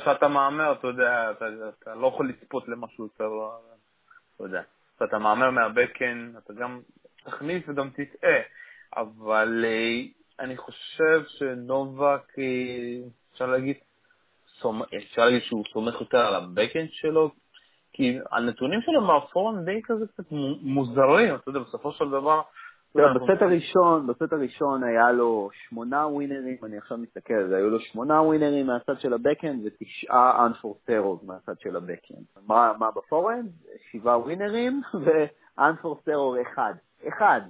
כשאתה 0.00 0.28
מהמר, 0.28 0.72
אתה 0.72 0.86
יודע, 0.86 1.30
אתה, 1.30 1.46
אתה 1.82 1.94
לא 1.94 2.06
יכול 2.06 2.28
לצפות 2.28 2.68
למשהו 2.68 3.04
יותר, 3.04 3.30
אתה 4.34 4.44
יודע. 4.44 4.62
כשאתה 4.96 5.18
מהמר 5.18 5.50
מהבקאנד, 5.50 6.36
אתה 6.36 6.52
גם 6.52 6.80
תכניס 7.24 7.62
וגם 7.68 7.90
תטעה, 7.90 8.40
אבל 8.96 9.64
אה, 9.64 10.02
אני 10.40 10.56
חושב 10.56 11.22
שנובק, 11.26 12.38
אה, 12.38 13.08
אפשר 13.32 13.46
להגיד, 13.46 13.76
אפשר 14.96 15.24
להגיד 15.24 15.42
שהוא 15.42 15.64
סומך 15.72 16.00
יותר 16.00 16.18
על 16.18 16.34
הבקאנד 16.34 16.88
שלו, 16.92 17.30
כי 17.96 18.18
הנתונים 18.32 18.80
שלו 18.80 19.00
מהפורהנד 19.00 19.64
די 19.64 19.80
כזה 19.84 20.06
קצת 20.06 20.24
מוזרים, 20.62 21.34
אתה 21.34 21.50
יודע, 21.50 21.60
בסופו 21.60 21.92
של 21.92 22.10
דבר... 22.10 22.40
בסט 22.94 23.42
הראשון, 23.42 24.06
בסט 24.06 24.32
הראשון 24.32 24.84
היה 24.84 25.12
לו 25.12 25.50
שמונה 25.68 26.06
ווינרים, 26.06 26.56
אני 26.64 26.78
עכשיו 26.78 26.98
מסתכל 26.98 27.34
על 27.34 27.48
זה, 27.48 27.56
היו 27.56 27.70
לו 27.70 27.80
שמונה 27.80 28.22
ווינרים 28.22 28.66
מהצד 28.66 29.00
של 29.00 29.12
הבקאנד 29.12 29.66
ותשעה 29.66 30.46
unforced 30.46 30.91
error 30.91 31.20
מהצד 31.26 31.60
של 31.60 31.76
הבקאנד. 31.76 32.24
מה, 32.46 32.72
מה 32.78 32.90
בפורהנד? 32.90 33.42
שבעה 33.92 34.18
ווינרים 34.18 34.82
ו 35.58 35.64
unforced 35.64 36.08
error 36.08 36.36
אחד. 36.36 36.74
אחד. 37.08 37.40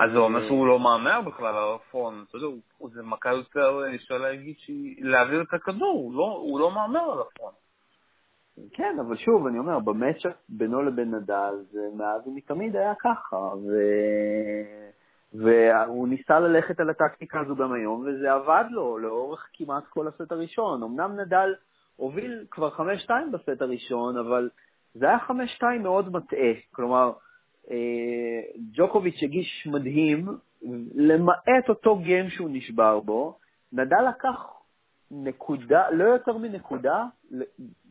אז 0.00 0.10
זה 0.12 0.18
אומר 0.18 0.46
שהוא 0.46 0.66
לא 0.66 0.78
מהמר 0.78 1.20
בכלל 1.20 1.56
על 1.56 1.74
הפורהנד, 1.74 2.24
אתה 2.28 2.36
יודע, 2.36 2.56
זה 2.94 3.02
מכה 3.02 3.30
יותר, 3.30 3.82
אפשר 3.94 4.18
להגיד, 4.18 4.56
להעביר 4.98 5.42
את 5.42 5.54
הכדור, 5.54 6.12
הוא 6.40 6.60
לא 6.60 6.70
מהמר 6.70 7.12
על 7.12 7.18
הפון. 7.20 7.52
כן, 8.72 8.96
אבל 9.00 9.16
שוב, 9.16 9.46
אני 9.46 9.58
אומר, 9.58 9.78
במצ'אפ 9.78 10.32
בינו 10.48 10.82
לבין 10.82 11.14
נדל, 11.14 11.54
זה 11.70 11.80
מאז 11.96 12.28
ומתמיד 12.28 12.76
היה 12.76 12.94
ככה, 12.94 13.36
ו... 13.36 13.74
והוא 15.34 16.08
ניסה 16.08 16.40
ללכת 16.40 16.80
על 16.80 16.90
הטקטיקה 16.90 17.40
הזו 17.40 17.56
גם 17.56 17.72
היום, 17.72 18.04
וזה 18.06 18.32
עבד 18.32 18.64
לו 18.70 18.98
לאורך 18.98 19.48
כמעט 19.52 19.84
כל 19.88 20.08
הסט 20.08 20.32
הראשון. 20.32 20.82
אמנם 20.82 21.20
נדל 21.20 21.54
הוביל 21.96 22.44
כבר 22.50 22.70
5-2 23.06 23.10
בסט 23.32 23.62
הראשון, 23.62 24.18
אבל 24.18 24.50
זה 24.94 25.06
היה 25.06 25.18
5-2 25.60 25.64
מאוד 25.80 26.12
מטעה. 26.12 26.52
כלומר, 26.72 27.12
אה, 27.70 28.40
ג'וקוביץ' 28.72 29.22
הגיש 29.22 29.68
מדהים, 29.72 30.28
למעט 30.94 31.68
אותו 31.68 31.96
גיים 31.96 32.30
שהוא 32.30 32.50
נשבר 32.52 33.00
בו, 33.00 33.38
נדל 33.72 34.08
לקח 34.08 34.59
נקודה, 35.10 35.90
לא 35.90 36.04
יותר 36.04 36.36
מנקודה, 36.36 37.04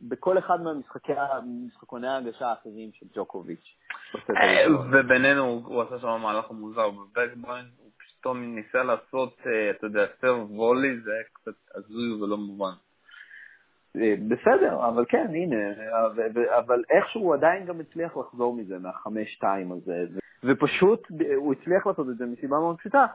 בכל 0.02 0.38
אחד 0.38 0.58
מהמשחקוני 0.62 2.08
ההגשה 2.08 2.48
האחרים 2.48 2.90
של 2.94 3.06
ג'וקוביץ'. 3.16 3.76
אה, 4.16 4.76
ובינינו 4.92 5.62
הוא 5.66 5.82
עשה 5.82 6.00
שם 6.00 6.20
מהלך 6.22 6.52
מוזר, 6.52 6.90
בבקבוין 6.90 7.66
הוא 7.78 7.92
פתאום 8.20 8.56
ניסה 8.56 8.84
לעשות, 8.84 9.38
אה, 9.48 9.70
אתה 9.70 9.86
יודע, 9.86 10.06
סרב 10.22 10.52
וולי, 10.52 11.00
זה 11.00 11.12
היה 11.12 11.24
קצת 11.34 11.76
הזוי 11.76 12.22
ולא 12.22 12.38
מובן. 12.38 12.74
אה, 13.96 14.14
בסדר, 14.28 14.88
אבל 14.88 15.06
כן, 15.10 15.28
הנה, 15.30 15.56
אבל 16.58 16.84
איכשהו 16.90 17.22
הוא 17.22 17.34
עדיין 17.34 17.66
גם 17.66 17.80
הצליח 17.80 18.18
לחזור 18.18 18.56
מזה, 18.56 18.80
מהחמש-שתיים 18.80 19.72
הזה, 19.72 20.06
ופשוט 20.44 21.08
הוא 21.36 21.54
הצליח 21.54 21.88
לעשות 21.88 22.10
את 22.10 22.18
זה 22.18 22.26
מסיבה 22.26 22.60
מאוד 22.60 22.78
פשוטה. 22.78 23.06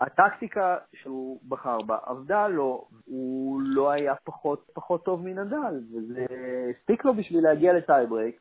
הטקטיקה 0.00 0.76
שהוא 0.94 1.38
בחר 1.48 1.78
בה 1.78 1.98
עבדה 2.06 2.48
לו, 2.48 2.84
הוא 3.04 3.60
לא 3.64 3.90
היה 3.90 4.14
פחות, 4.24 4.70
פחות 4.74 5.04
טוב 5.04 5.22
מנדל, 5.24 5.80
וזה 5.92 6.26
הספיק 6.70 7.04
לו 7.04 7.14
בשביל 7.14 7.44
להגיע 7.44 7.72
לטייברייק, 7.72 8.40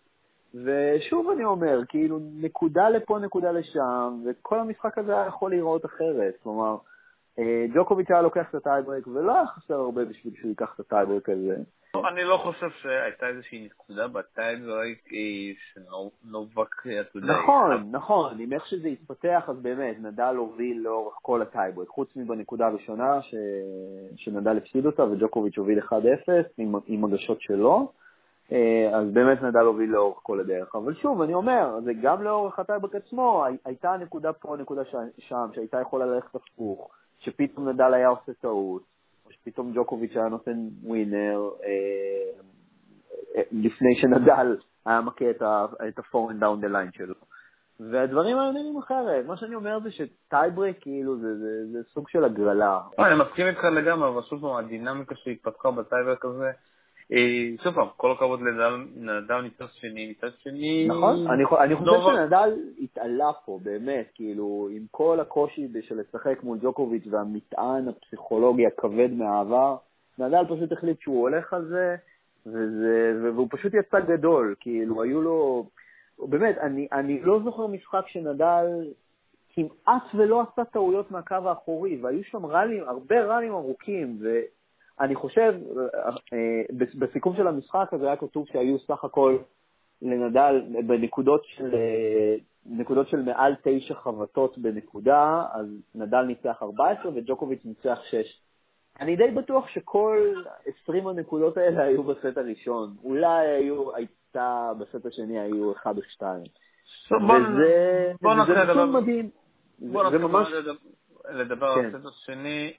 ושוב 0.53 1.29
אני 1.29 1.43
אומר, 1.43 1.79
כאילו, 1.87 2.19
נקודה 2.35 2.89
לפה, 2.89 3.19
נקודה 3.19 3.51
לשם, 3.51 4.23
וכל 4.25 4.59
המשחק 4.59 4.97
הזה 4.97 5.13
היה 5.13 5.27
יכול 5.27 5.51
להיראות 5.51 5.85
אחרת. 5.85 6.33
כלומר, 6.43 6.77
ג'וקוביץ' 7.73 8.11
היה 8.11 8.21
לוקח 8.21 8.49
את 8.49 8.55
הטייברק, 8.55 9.07
ולא 9.07 9.35
היה 9.35 9.47
חסר 9.47 9.73
הרבה 9.73 10.05
בשביל 10.05 10.33
שהוא 10.39 10.49
ייקח 10.49 10.73
את 10.75 10.79
הטייברק 10.79 11.29
הזה. 11.29 11.55
אני 11.95 12.23
לא 12.23 12.37
חושב 12.37 12.69
שהייתה 12.81 13.27
איזושהי 13.27 13.65
נקודה 13.65 14.07
בטייברק 14.07 14.97
שנובק, 15.55 16.75
אתה 17.01 17.17
יודע... 17.17 17.33
נכון, 17.33 17.89
נכון, 17.91 18.39
עם 18.39 18.53
איך 18.53 18.67
שזה 18.67 18.87
התפתח, 18.87 19.43
אז 19.47 19.57
באמת, 19.61 19.95
נדל 19.99 20.35
הוביל 20.37 20.81
לאורך 20.83 21.13
כל 21.21 21.41
הטייברק, 21.41 21.87
חוץ 21.87 22.15
מבנקודה 22.15 22.67
הראשונה. 22.67 23.19
שנדל 24.15 24.57
הפסיד 24.57 24.85
אותה 24.85 25.03
וג'וקוביץ' 25.03 25.57
הוביל 25.57 25.79
1-0 25.79 25.91
עם, 26.87 27.05
הגשות 27.05 27.41
שלו. 27.41 27.91
אה, 28.51 28.89
אז 28.93 29.11
באמת 29.13 29.41
נדל 29.41 29.59
הוביל 29.59 29.89
לאורך 29.89 30.19
כל 30.23 30.39
הדרך. 30.39 30.75
אבל 30.75 30.93
שוב, 30.93 31.21
אני 31.21 31.33
אומר, 31.33 31.79
זה 31.83 31.91
גם 32.01 32.23
לאורך 32.23 32.59
הטייברק 32.59 32.95
עצמו, 32.95 33.45
הייתה 33.65 33.97
נקודה 33.99 34.33
פה, 34.33 34.55
נקודה 34.59 34.81
שם, 35.19 35.47
שהייתה 35.53 35.81
יכולה 35.81 36.05
ללכת 36.05 36.35
הפוך. 36.35 36.91
שפתאום 37.23 37.69
נדל 37.69 37.93
היה 37.93 38.07
עושה 38.07 38.33
טעות, 38.41 38.83
או 39.25 39.31
שפתאום 39.31 39.71
ג'וקוביץ' 39.75 40.15
היה 40.15 40.27
נותן 40.27 40.67
ווינר, 40.83 41.49
אה, 41.63 41.69
אה, 43.35 43.41
לפני 43.51 43.95
שנדל 44.01 44.57
היה 44.85 45.01
מכה 45.01 45.29
את 45.29 45.41
ה-foreign 45.99 46.41
down 46.41 46.65
the 46.65 46.69
line 46.69 46.97
שלו. 46.97 47.15
והדברים 47.79 48.37
האלה 48.37 48.51
נראים 48.51 48.77
אחרת. 48.77 49.25
מה 49.25 49.37
שאני 49.37 49.55
אומר 49.55 49.79
זה 49.79 49.89
שטייברק, 49.91 50.75
כאילו, 50.81 51.17
זה, 51.17 51.37
זה, 51.37 51.67
זה 51.71 51.79
סוג 51.93 52.09
של 52.09 52.23
הגרלה. 52.23 52.79
אני 52.99 53.15
מסכים 53.23 53.47
איתך 53.47 53.63
לגמרי, 53.63 54.09
אבל 54.09 54.21
שוב 54.21 54.57
הדינמיקה 54.57 55.15
שהתפתחה 55.15 55.71
בטייברק 55.71 56.25
הזה, 56.25 56.45
אה, 56.45 56.51
שוב 57.63 57.75
פעם, 57.75 57.87
כל 57.97 58.11
הכבוד 58.11 58.41
לנדל 58.41 59.41
מצד 59.41 59.65
שני, 59.71 60.11
מצד 60.11 60.29
שני... 60.39 60.87
נכון, 60.87 61.27
אני 61.61 61.75
חושב 61.75 61.91
שנדל 62.05 62.53
התעלה 62.81 63.31
פה, 63.45 63.59
באמת, 63.63 64.05
כאילו, 64.13 64.69
עם 64.71 64.85
כל 64.91 65.19
הקושי 65.19 65.67
של 65.81 65.99
לשחק 65.99 66.43
מול 66.43 66.57
ג'וקוביץ' 66.61 67.07
והמטען 67.09 67.87
הפסיכולוגי 67.87 68.67
הכבד 68.67 69.13
מהעבר, 69.13 69.75
נדל 70.19 70.43
פשוט 70.49 70.71
החליט 70.71 71.01
שהוא 71.01 71.21
הולך 71.21 71.53
על 71.53 71.65
זה, 71.65 71.95
והוא 73.23 73.47
פשוט 73.51 73.73
יצא 73.73 73.99
גדול, 73.99 74.55
כאילו, 74.59 75.01
היו 75.01 75.21
לו... 75.21 75.65
באמת, 76.19 76.57
אני, 76.57 76.87
אני 76.91 77.21
לא 77.21 77.39
זוכר 77.43 77.67
משחק 77.67 78.07
שנדל 78.07 78.65
כמעט 79.53 80.03
ולא 80.15 80.41
עשה 80.41 80.65
טעויות 80.65 81.11
מהקו 81.11 81.35
האחורי, 81.35 81.99
והיו 82.01 82.23
שם 82.23 82.45
ראלים, 82.45 82.83
הרבה 82.87 83.25
ראלים 83.25 83.51
ארוכים, 83.51 84.17
ו... 84.21 84.39
אני 84.99 85.15
חושב, 85.15 85.53
אה, 86.33 86.89
בסיכום 86.99 87.35
של 87.35 87.47
המשחק 87.47 87.93
הזה 87.93 88.05
היה 88.05 88.15
כתוב 88.15 88.47
שהיו 88.47 88.79
סך 88.79 89.03
הכל 89.03 89.37
לנדל 90.01 90.61
בנקודות 90.87 91.43
של, 91.45 91.75
אה, 91.75 92.35
נקודות 92.65 93.09
של 93.09 93.21
מעל 93.21 93.55
תשע 93.63 93.95
חבטות 93.95 94.57
בנקודה, 94.57 95.43
אז 95.53 95.65
נדל 95.95 96.21
ניצח 96.21 96.63
14 96.63 97.11
וג'וקוביץ' 97.15 97.65
ניצח 97.65 97.99
6. 98.09 98.43
אני 98.99 99.15
די 99.15 99.31
בטוח 99.31 99.67
שכל 99.67 100.33
20 100.83 101.07
הנקודות 101.07 101.57
האלה 101.57 101.83
היו 101.83 102.03
בסט 102.03 102.37
הראשון. 102.37 102.95
אולי 103.03 103.47
היו, 103.47 103.95
הייתה, 103.95 104.71
בסט 104.79 105.05
השני 105.05 105.39
היו 105.39 105.71
1 105.71 105.97
או 105.97 106.01
2. 106.01 106.43
וזה, 107.11 108.13
נתון 108.71 108.91
מדהים. 108.91 109.29
בוא 109.79 110.03
נתחיל 110.03 110.21
ממש... 110.21 110.47
לדבר 110.51 110.73
על 111.25 111.47
כן. 111.47 111.95
הסט 111.95 112.05
השני, 112.05 112.73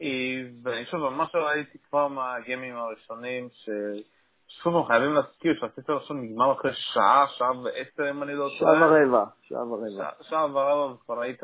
ואני 0.62 0.84
שוב, 0.86 1.08
מה 1.08 1.26
שראיתי 1.32 1.78
כבר 1.78 2.08
מהגיימים 2.08 2.76
הראשונים, 2.76 3.48
ששוב, 3.50 4.86
חייבים 4.86 5.14
להזכיר 5.14 5.54
שהסט 5.60 5.90
הראשון 5.90 6.22
נגמר 6.22 6.52
אחרי 6.52 6.70
שעה, 6.74 7.26
שעה 7.28 7.50
ועשר, 7.62 8.10
אם 8.10 8.22
אני 8.22 8.34
לא 8.34 8.48
טועה. 8.58 8.74
שעה 8.74 8.90
ורבע, 8.90 9.24
שעה 9.42 9.68
ורבע. 9.68 10.10
שעה 10.22 10.44
ורבע, 10.44 10.92
וכבר 10.94 11.20
ראית 11.20 11.40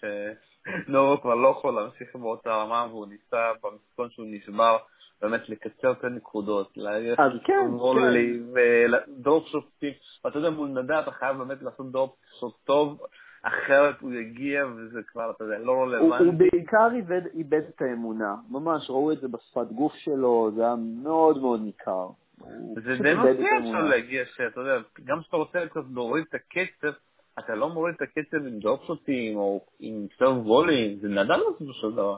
שנורו 0.00 1.20
כבר 1.20 1.34
לא 1.34 1.48
יכול 1.48 1.74
להמשיך 1.74 2.16
באותה 2.16 2.50
רמה, 2.50 2.86
והוא 2.90 3.06
ניסה 3.06 3.50
במסכון 3.62 4.10
שהוא 4.10 4.26
נשבר. 4.28 4.76
באמת 5.22 5.48
לקצר 5.48 5.92
את 5.92 6.04
הנקודות, 6.04 6.78
אז 7.18 7.32
כן, 7.44 7.54
כן. 7.54 7.70
ודרופ 8.54 9.46
שוטים, 9.46 9.92
ואתה 10.24 10.38
יודע, 10.38 10.50
מול 10.50 10.68
נדע 10.68 11.00
אתה 11.00 11.10
חייב 11.10 11.36
באמת 11.36 11.62
לעשות 11.62 11.92
דרופ 11.92 12.16
שוט 12.40 12.54
טוב, 12.64 12.98
אחרת 13.44 14.00
הוא 14.00 14.12
יגיע 14.12 14.66
וזה 14.66 15.02
כבר, 15.02 15.30
אתה 15.30 15.44
יודע, 15.44 15.58
לא 15.58 15.82
רלוונטי. 15.82 16.24
הוא 16.24 16.34
בעיקר 16.34 16.88
איבד, 16.94 17.22
איבד 17.34 17.62
את 17.68 17.82
האמונה, 17.82 18.34
ממש, 18.50 18.90
ראו 18.90 19.12
את 19.12 19.20
זה 19.20 19.28
בשפת 19.28 19.72
גוף 19.72 19.92
שלו, 19.94 20.50
זה 20.54 20.62
היה 20.62 20.74
מאוד 21.02 21.38
מאוד 21.38 21.60
ניכר. 21.64 22.08
זה 22.74 22.96
די 23.02 23.14
מפתיע 23.14 23.58
אפשר 23.58 23.80
להגיע 23.80 24.24
שאתה 24.36 24.60
יודע, 24.60 24.76
גם 25.04 25.20
כשאתה 25.20 25.36
רוצה 25.36 25.58
קצת 25.70 25.80
להוריד 25.94 26.24
את 26.28 26.34
הקצב, 26.34 26.98
אתה 27.38 27.54
לא 27.54 27.68
מוריד 27.68 27.94
את 27.94 28.02
הקצב 28.02 28.36
עם 28.36 28.58
דרופשוטים 28.58 29.36
או 29.36 29.60
עם 29.80 30.06
סרב 30.18 30.46
וולים, 30.46 30.98
זה 30.98 31.08
נדל 31.08 31.40
בסופו 31.50 31.72
של 31.72 31.92
דבר. 31.92 32.16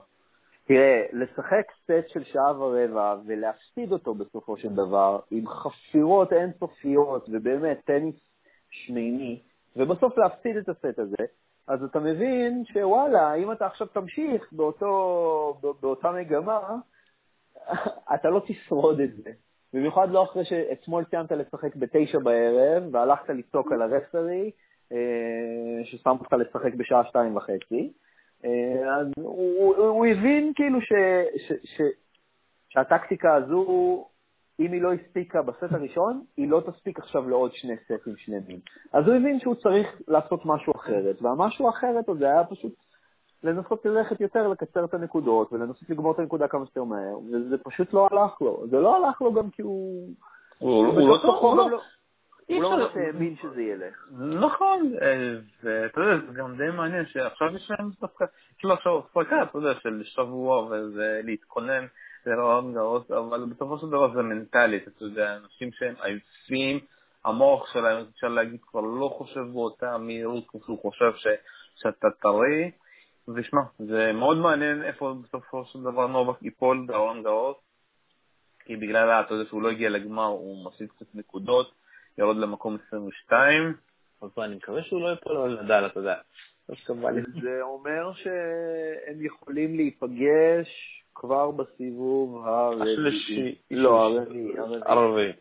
תראה, 0.67 1.03
לשחק 1.13 1.67
סט 1.85 2.09
של 2.09 2.25
שעה 2.25 2.61
ורבע 2.61 3.17
ולהפסיד 3.27 3.93
אותו 3.93 4.15
בסופו 4.15 4.57
של 4.57 4.69
דבר, 4.69 5.19
עם 5.31 5.45
חפירות 5.47 6.33
אינסופיות 6.33 7.29
ובאמת 7.33 7.81
טניס 7.85 8.17
שמיני, 8.71 9.41
ובסוף 9.77 10.19
להפסיד 10.19 10.57
את 10.57 10.69
הסט 10.69 10.99
הזה, 10.99 11.25
אז 11.69 11.85
אתה 11.85 11.99
מבין 11.99 12.65
שוואלה, 12.65 13.35
אם 13.35 13.53
אתה 13.53 13.67
עכשיו 13.67 13.87
תמשיך 13.87 14.53
באותו, 14.53 15.61
באותה 15.81 16.13
מגמה, 16.13 16.61
אתה 18.15 18.31
לא 18.31 18.43
תשרוד 18.47 19.01
את 19.01 19.17
זה. 19.17 19.31
במיוחד 19.73 20.11
לא 20.11 20.23
אחרי 20.25 20.45
שאתמול 20.45 21.05
סיימת 21.11 21.33
לשחק 21.33 21.77
בתשע 21.77 22.19
בערב, 22.19 22.83
והלכת 22.95 23.29
לצעוק 23.31 23.73
על 23.73 23.83
הרפסרי, 23.83 24.51
אה, 24.93 25.85
ששם 25.85 26.11
אותך 26.11 26.33
לשחק 26.33 26.75
בשעה 26.75 27.05
שתיים 27.05 27.37
וחצי. 27.37 27.93
אה, 28.45 28.97
אז 28.97 29.07
הוא, 29.17 29.77
הוא, 29.77 29.87
הוא 29.87 30.07
הבין 30.07 30.53
כאילו 30.55 30.81
ש, 30.81 30.93
ש, 31.37 31.53
ש, 31.65 31.81
שהטקטיקה 32.69 33.35
הזו 33.35 34.05
אם 34.61 34.73
היא 34.73 34.83
לא 34.83 34.93
הספיקה 34.93 35.43
בסט 35.43 35.73
הראשון, 35.73 36.23
היא 36.37 36.51
לא 36.51 36.63
תספיק 36.67 36.99
עכשיו 36.99 37.29
לעוד 37.29 37.51
שני 37.55 37.77
סטים 37.85 38.17
שלמים. 38.17 38.59
אז 38.93 39.07
הוא 39.07 39.15
הבין 39.15 39.41
שהוא 39.41 39.55
צריך 39.55 39.87
לעשות 40.09 40.41
משהו 40.45 40.73
אחרת, 40.77 41.23
והמשהו 41.23 41.67
האחרת 41.67 42.09
הזה 42.09 42.25
היה 42.25 42.45
פשוט 42.45 42.73
לנסות 43.43 43.87
ללכת 43.87 44.21
יותר, 44.21 44.49
לקצר 44.49 44.85
את 44.85 44.95
הנקודות, 44.95 45.53
ולנסות 45.53 45.91
לגמור 45.91 46.13
את 46.13 46.19
הנקודה 46.19 46.49
כמה 46.49 46.67
שיותר 46.67 46.85
מהר, 46.85 47.19
וזה 47.19 47.59
פשוט 47.59 47.93
לא 47.93 48.09
הלך 48.11 48.41
לו. 48.41 48.65
זה 48.71 48.81
לא 48.81 48.97
הלך 48.97 49.23
לו 49.23 49.33
גם 49.33 49.51
כי 49.51 49.63
הוא... 49.63 50.09
הוא 50.59 51.09
לא 51.09 51.19
טוב, 51.23 51.59
אי 52.49 52.59
אפשר 52.59 52.77
להאמין 52.77 53.37
שזה 53.43 53.63
ילך. 53.63 54.09
נכון, 54.41 54.93
אה, 55.03 55.39
ואתה 55.63 56.01
יודע, 56.01 56.27
זה 56.27 56.33
גם 56.33 56.57
די 56.57 56.71
מעניין 56.77 57.07
שעכשיו 57.07 57.57
יש 57.57 57.71
להם 57.71 57.91
דווקא, 58.01 58.25
כאילו 58.59 58.75
עכשיו 58.75 58.99
הפרקה, 58.99 59.43
אתה 59.43 59.59
יודע, 59.59 59.81
של 59.83 60.03
שבוע 60.05 60.63
וזה 60.63 61.21
להתכונן. 61.25 61.87
מאוד 62.27 62.75
גרוס, 62.75 63.11
אבל 63.11 63.45
בסופו 63.45 63.79
של 63.79 63.87
דבר 63.87 64.15
זה 64.15 64.23
מנטלית, 64.23 64.89
אתה 64.89 65.05
יודע, 65.05 65.37
אנשים 65.37 65.73
שהם 65.73 65.95
עייפים, 66.03 66.79
המוח 67.25 67.73
שלהם, 67.73 68.05
אפשר 68.15 68.29
להגיד, 68.29 68.61
כבר 68.63 68.81
לא 68.81 69.09
חושב 69.19 69.41
באותה 69.53 69.99
מהירות 69.99 70.45
כמו 70.49 70.61
שהוא 70.65 70.79
חושב 70.83 71.13
ש, 71.17 71.27
שאתה 71.77 72.09
טרי, 72.23 72.71
ושמע, 73.29 73.61
זה 73.79 74.13
מאוד 74.13 74.37
מעניין 74.37 74.83
איפה 74.83 75.15
בסופו 75.23 75.65
של 75.65 75.83
דבר 75.83 76.07
נובק 76.07 76.43
ייפול 76.43 76.87
דרון 76.87 77.23
גרוס, 77.23 77.57
כי 78.65 78.77
בגלל, 78.77 79.11
אתה 79.11 79.35
יודע, 79.35 79.49
שהוא 79.49 79.63
לא 79.63 79.71
הגיע 79.71 79.91
לגמר, 79.91 80.27
הוא 80.27 80.67
מפסיד 80.67 80.89
קצת 80.91 81.15
נקודות, 81.15 81.73
יורד 82.19 82.37
למקום 82.37 82.77
22, 82.89 83.75
אז 84.23 84.31
אני 84.39 84.57
מקווה 84.57 84.83
שהוא 84.83 85.03
לא 85.03 85.09
ייפול 85.09 85.37
על 85.37 85.63
נדל, 85.63 85.87
אתה 85.87 86.01
יודע. 86.01 86.15
זה 87.43 87.63
אומר 87.63 88.13
שהם 88.13 89.25
יכולים 89.25 89.77
להיפגש 89.77 90.96
כבר 91.21 91.51
בסיבוב 91.51 92.47
הרביעי. 92.47 93.55
לא, 93.71 94.21
הרביעי. 94.87 95.33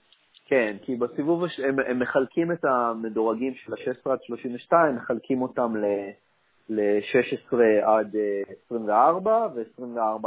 כן, 0.46 0.78
כי 0.82 0.96
בסיבוב, 0.96 1.44
הש... 1.44 1.60
הם, 1.60 1.80
הם 1.80 2.00
מחלקים 2.00 2.52
את 2.52 2.66
המדורגים 2.66 3.54
של 3.56 3.74
ה-16 3.74 4.12
עד 4.12 4.20
32, 4.24 4.96
מחלקים 4.96 5.42
אותם 5.42 5.74
ל-16 6.70 7.58
עד 7.84 8.16
24 8.66 9.48
ו-25 9.56 10.26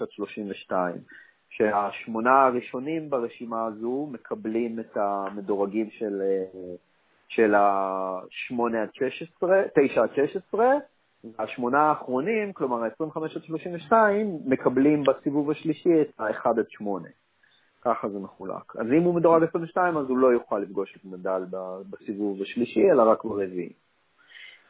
עד 0.00 0.10
32, 0.10 0.94
שהשמונה 1.50 2.44
הראשונים 2.44 3.10
ברשימה 3.10 3.66
הזו 3.66 4.08
מקבלים 4.12 4.80
את 4.80 4.96
המדורגים 4.96 5.90
של, 5.90 6.22
של 7.28 7.54
ה-8 7.54 8.76
עד 8.82 8.94
16, 8.94 9.62
9 9.74 10.02
עד 10.02 10.10
16, 10.14 10.78
השמונה 11.38 11.78
האחרונים, 11.78 12.52
כלומר 12.52 12.84
ה-25 12.84 13.24
עד 13.36 13.42
32, 13.42 14.38
מקבלים 14.46 15.04
בסיבוב 15.04 15.50
השלישי 15.50 16.02
את 16.02 16.20
ה-1 16.20 16.48
עד 16.48 16.66
8. 16.70 17.08
ככה 17.80 18.08
זה 18.08 18.18
מחולק. 18.18 18.76
אז 18.76 18.86
אם 18.86 19.02
הוא 19.02 19.14
מדורג 19.14 19.42
22, 19.42 19.96
אז 19.96 20.08
הוא 20.08 20.18
לא 20.18 20.26
יוכל 20.32 20.58
לפגוש 20.58 20.96
את 20.96 21.00
נדל 21.04 21.44
בסיבוב 21.90 22.42
השלישי, 22.42 22.90
אלא 22.90 23.02
רק 23.02 23.24
ברביעי. 23.24 23.72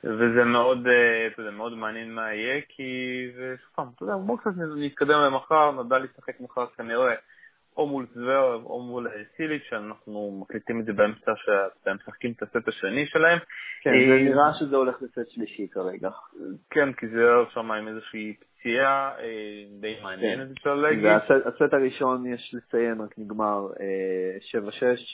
וזה 0.05 0.45
מאוד, 0.45 0.87
אה, 0.87 1.27
אתה 1.27 1.43
יודע, 1.43 1.51
מאוד 1.51 1.75
מעניין 1.75 2.15
מה 2.15 2.35
יהיה, 2.35 2.61
כי 2.69 2.83
זה, 3.37 3.55
שוב 3.63 3.71
פעם, 3.75 3.89
אתה 3.95 4.03
יודע, 4.03 4.17
בואו 4.17 4.39
קצת 4.39 4.51
נתקדם 4.77 5.21
למחר, 5.21 5.83
נדל 5.83 6.05
ישחק 6.05 6.41
מחר 6.41 6.67
כנראה. 6.67 7.15
או 7.77 7.87
מול 7.87 8.07
זוורב 8.15 8.65
או 8.65 8.83
מול 8.83 9.09
סיליץ', 9.37 9.63
שאנחנו 9.69 10.41
מקליטים 10.43 10.81
את 10.81 10.85
זה 10.85 10.93
באמצע 10.93 11.33
שהם 11.37 11.97
משחקים 11.97 12.33
את 12.37 12.43
הסט 12.43 12.69
השני 12.69 13.07
שלהם. 13.07 13.39
כן, 13.83 13.91
זה 14.09 14.15
נראה 14.15 14.55
שזה 14.59 14.77
הולך 14.77 15.03
לסט 15.03 15.31
שלישי 15.31 15.69
כרגע. 15.69 16.11
כן, 16.71 16.93
כי 16.93 17.07
זוורב 17.09 17.47
שם 17.55 17.71
עם 17.73 17.89
איזושהי 17.89 18.35
פציעה 18.35 19.13
די 19.81 19.97
מעניינת, 20.03 20.51
אפשר 20.57 20.75
להגיד. 20.75 21.05
הסט 21.45 21.73
הראשון, 21.73 22.27
יש 22.27 22.55
לציין, 22.55 23.01
רק 23.01 23.19
נגמר 23.19 23.67
7-6 24.53 24.63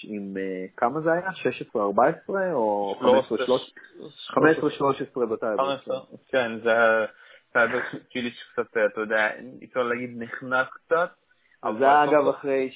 עם 0.05 0.35
כמה 0.77 1.01
זה 1.01 1.13
היה? 1.13 1.29
16-14 1.75 1.79
או 2.53 2.95
15-13 4.31 5.27
בטייבר? 5.27 5.77
כן, 6.29 6.59
זה 6.63 6.71
היה... 6.71 7.07
טייבר 7.53 7.79
צ'יליץ' 8.13 8.43
קצת, 8.53 8.77
אתה 8.93 9.01
יודע, 9.01 9.31
אפשר 9.65 9.83
להגיד 9.83 10.23
נכנס 10.23 10.67
קצת. 10.71 11.11
זה 11.79 12.03
אגב 12.05 12.29
אחרי 12.29 12.71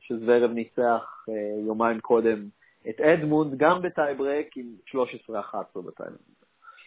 שזוורב 0.00 0.50
ניצח 0.50 1.26
יומיים 1.66 2.00
קודם 2.00 2.48
את 2.88 3.00
אדמונד, 3.00 3.58
גם 3.58 3.82
בטייברק 3.82 4.46
עם 4.56 4.66
13-11 4.88 5.80
בטייברק. 5.86 6.18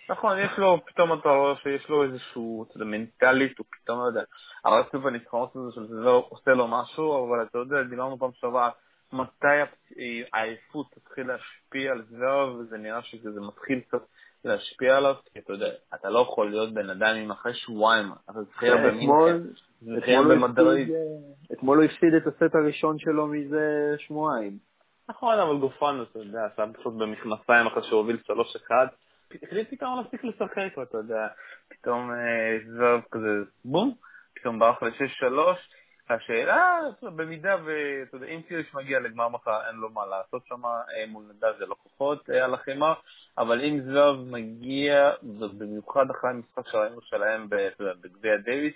נכון, 0.09 0.39
יש 0.39 0.51
לו, 0.57 0.85
פתאום 0.85 1.13
אתה 1.13 1.29
רואה 1.29 1.55
שיש 1.55 1.89
לו 1.89 2.03
איזשהו, 2.03 2.63
אתה 2.63 2.77
יודע, 2.77 2.85
מנטלית, 2.85 3.57
הוא 3.57 3.65
פתאום, 3.69 3.99
לא 3.99 4.03
יודע, 4.03 4.21
הרצף 4.65 5.05
הניצחונות 5.05 5.55
הזה 5.55 5.71
של 5.75 5.87
זה 5.87 6.09
עושה 6.09 6.51
לו 6.51 6.67
משהו, 6.67 7.27
אבל 7.27 7.43
אתה 7.43 7.57
יודע, 7.57 7.83
דיברנו 7.83 8.17
פעם 8.17 8.31
שעברה, 8.33 8.69
מתי 9.13 9.47
העייפות 10.33 10.91
תתחיל 10.91 11.27
להשפיע 11.27 11.91
על 11.91 12.03
זוורב, 12.09 12.55
וזה 12.55 12.77
נראה 12.77 13.01
שזה 13.01 13.41
מתחיל 13.41 13.79
קצת 13.79 14.01
להשפיע 14.47 14.97
עליו, 14.97 15.15
כי 15.33 15.39
אתה 15.39 15.53
יודע, 15.53 15.69
אתה 15.95 16.09
לא 16.09 16.19
יכול 16.19 16.49
להיות 16.49 16.73
בן 16.73 16.89
אדם 16.89 17.15
עם 17.15 17.31
אחרי 17.31 17.53
שבועיים, 17.53 18.05
אתה 18.29 18.41
זכיר 18.41 18.77
במינכן, 18.77 20.29
במדריד. 20.29 20.89
אתמול 21.53 21.77
הוא 21.77 21.85
הפסיד 21.85 22.13
את 22.13 22.27
הסט 22.27 22.55
הראשון 22.55 22.99
שלו 22.99 23.27
מזה 23.27 23.95
שבועיים. 23.97 24.57
נכון, 25.09 25.39
אבל 25.39 25.57
גופן, 25.57 26.03
אתה 26.11 26.19
יודע, 26.19 26.45
עשה 26.45 26.63
פשוט 26.73 26.93
במכנסיים 26.93 27.67
אחרי 27.67 27.83
שהוא 27.83 27.97
הוביל 27.99 28.17
3-1, 28.27 28.71
החליט 29.43 29.69
פתאום 29.71 29.97
להפסיק 29.97 30.23
לשחק, 30.23 30.77
ואתה 30.77 30.97
יודע, 30.97 31.27
פתאום 31.69 32.11
זוורב 32.67 33.01
כזה 33.11 33.27
בום, 33.65 33.93
פתאום 34.35 34.59
ברח 34.59 34.83
ל-6-3, 34.83 35.23
השאלה, 36.09 36.79
במידה 37.15 37.55
ואתה 37.65 38.15
יודע, 38.15 38.27
אם 38.27 38.41
קיריש 38.41 38.73
מגיע 38.73 38.99
לגמר 38.99 39.29
מחר, 39.29 39.67
אין 39.67 39.75
לו 39.75 39.89
מה 39.89 40.05
לעשות 40.05 40.45
שם 40.45 40.61
מול 41.07 41.23
נדל, 41.29 41.53
זה 41.59 41.65
לא 41.65 41.75
כוחות 41.83 42.29
על 42.29 42.53
החימה, 42.53 42.93
אבל 43.37 43.61
אם 43.61 43.79
זוורב 43.81 44.17
מגיע, 44.31 45.11
ובמיוחד 45.23 46.09
אחרי 46.11 46.29
המשחק 46.29 46.67
שראינו 46.67 47.01
שלהם 47.01 47.47
בגביע 48.01 48.37
דייוויס, 48.37 48.75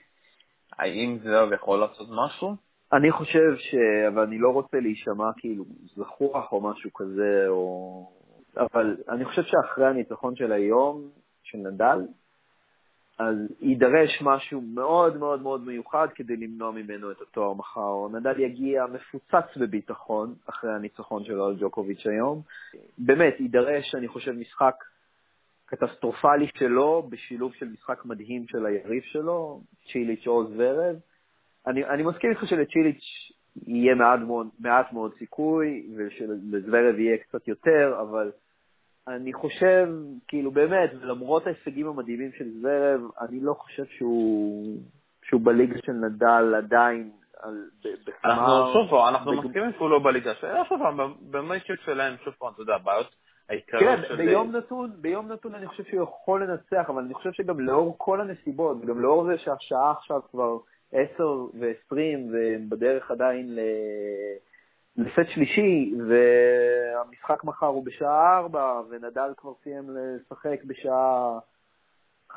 האם 0.79 1.17
זוורב 1.23 1.53
יכול 1.53 1.79
לעשות 1.79 2.07
משהו? 2.11 2.55
אני 2.93 3.11
חושב 3.11 3.55
ש... 3.57 3.75
אבל 4.07 4.23
אני 4.23 4.37
לא 4.37 4.49
רוצה 4.49 4.79
להישמע 4.79 5.29
כאילו 5.37 5.65
זכוח 5.95 6.51
או 6.51 6.61
משהו 6.61 6.93
כזה, 6.93 7.45
או... 7.47 8.05
אבל 8.57 8.97
אני 9.09 9.25
חושב 9.25 9.41
שאחרי 9.43 9.87
הניצחון 9.87 10.35
של 10.35 10.51
היום, 10.51 11.09
של 11.43 11.57
נדל, 11.57 11.99
אז 13.21 13.35
יידרש 13.61 14.21
משהו 14.21 14.61
מאוד 14.61 15.17
מאוד 15.17 15.41
מאוד 15.41 15.67
מיוחד 15.67 16.07
כדי 16.15 16.37
למנוע 16.37 16.71
ממנו 16.71 17.11
את 17.11 17.21
התואר 17.21 17.53
מחר. 17.53 18.07
נדל 18.11 18.39
יגיע 18.39 18.85
מפוצץ 18.85 19.57
בביטחון 19.57 20.33
אחרי 20.49 20.73
הניצחון 20.73 21.23
שלו 21.23 21.45
על 21.45 21.55
ג'וקוביץ' 21.59 22.05
היום. 22.05 22.41
באמת, 22.97 23.39
יידרש, 23.39 23.95
אני 23.95 24.07
חושב, 24.07 24.31
משחק 24.31 24.75
קטסטרופלי 25.65 26.47
שלו, 26.57 27.07
בשילוב 27.09 27.53
של 27.53 27.67
משחק 27.67 28.05
מדהים 28.05 28.47
של 28.47 28.65
היריב 28.65 29.03
שלו, 29.03 29.61
צ'יליץ' 29.91 30.27
עוז 30.27 30.47
ורב. 30.57 30.95
אני, 31.67 31.85
אני 31.85 32.03
מסכים 32.03 32.29
איתך 32.29 32.47
שלצ'יליץ' 32.47 33.31
יהיה 33.67 33.95
מעט 33.95 34.19
מאוד, 34.19 34.47
מעט 34.59 34.93
מאוד 34.93 35.11
סיכוי, 35.17 35.87
ושלזוורב 35.97 36.99
יהיה 36.99 37.17
קצת 37.17 37.47
יותר, 37.47 37.97
אבל 38.01 38.31
אני 39.07 39.33
חושב, 39.33 39.89
כאילו 40.27 40.51
באמת, 40.51 40.89
למרות 41.01 41.47
ההישגים 41.47 41.87
המדהימים 41.87 42.31
של 42.37 42.49
זוורב, 42.61 43.01
אני 43.21 43.39
לא 43.39 43.53
חושב 43.53 43.85
שהוא, 43.85 44.77
שהוא 45.23 45.41
בליגה 45.43 45.79
של 45.85 45.91
נדל 45.91 46.55
עדיין. 46.57 47.11
על, 47.39 47.67
אנחנו 48.25 48.73
שוב 48.73 48.89
פעם, 48.89 49.15
אנחנו 49.15 49.33
מסכימים 49.33 49.71
שהוא 49.77 49.89
לא 49.89 49.99
בליגה 50.03 50.35
שלהם, 50.35 50.65
שוב 50.69 50.79
פעם, 50.79 51.13
במשק 51.31 51.81
שלהם, 51.85 52.15
שוב 52.23 52.33
פעם, 52.39 52.51
אתה 52.53 52.61
יודע, 52.61 52.75
הבעיות 52.75 53.15
העיקריות 53.49 53.99
כן, 53.99 54.07
של... 54.07 54.17
כן, 54.17 54.25
ביום 54.25 54.55
נתון, 54.55 54.91
ביום 55.01 55.31
נתון 55.31 55.55
אני 55.55 55.67
חושב 55.67 55.83
שהוא 55.83 56.03
יכול 56.03 56.43
לנצח, 56.43 56.89
אבל 56.89 57.03
אני 57.03 57.13
חושב 57.13 57.31
שגם 57.31 57.59
לאור 57.59 57.95
כל 57.97 58.21
הנסיבות, 58.21 58.77
וגם 58.81 59.01
לאור 59.01 59.25
זה 59.25 59.37
שהשעה 59.37 59.91
עכשיו 59.91 60.21
כבר 60.31 60.57
10 60.91 61.23
ו-20, 61.53 61.95
והם 62.33 62.69
בדרך 62.69 63.11
עדיין 63.11 63.55
ל... 63.55 63.59
לסט 64.97 65.29
שלישי, 65.29 65.93
והמשחק 66.07 67.43
מחר 67.43 67.65
הוא 67.65 67.85
בשעה 67.85 68.37
4, 68.37 68.81
ונדל 68.89 69.33
כבר 69.37 69.53
סיים 69.63 69.89
לשחק 69.89 70.63
בשעה 70.63 71.39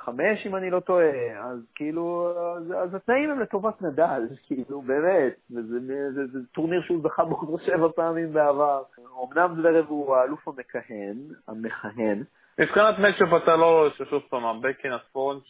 5, 0.05 0.47
אם 0.47 0.57
אני 0.57 0.71
לא 0.71 0.81
טועה, 0.81 1.41
אז 1.41 1.59
כאילו, 1.75 2.33
אז, 2.57 2.73
אז 2.83 2.95
התנאים 2.95 3.31
הם 3.31 3.41
לטובת 3.41 3.83
נדל, 3.83 4.23
כאילו, 4.47 4.81
באמת, 4.81 5.37
וזה 5.51 5.81
זה, 5.87 6.13
זה, 6.15 6.27
זה 6.27 6.39
טורניר 6.53 6.83
שהוא 6.83 7.01
זכה 7.03 7.25
בו 7.25 7.37
כבר 7.37 7.59
שבע 7.59 7.89
פעמים 7.97 8.33
בעבר. 8.33 8.83
אמנם 8.99 9.55
זוורב 9.57 9.87
הוא 9.89 10.17
האלוף 10.17 10.49
המכהן, 10.49 11.17
המכהן. 11.49 12.23
מבחינת 12.59 12.99
מצ'אפ 12.99 13.43
אתה 13.43 13.57
לא 13.57 13.67
רואה 13.67 13.91
ששוב 13.91 14.23
פעם, 14.29 14.45
הבקן 14.45 14.93
הפרונט, 14.93 15.43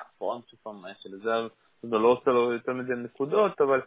הפרונט 0.00 0.48
שוב 0.48 0.60
פעם, 0.62 0.76
של 1.02 1.18
זר, 1.22 1.48
זה 1.82 1.98
לא 1.98 2.08
עושה 2.08 2.30
לו 2.30 2.52
יותר 2.52 2.72
מדי 2.72 2.92
נקודות, 2.96 3.60
אבל 3.60 3.80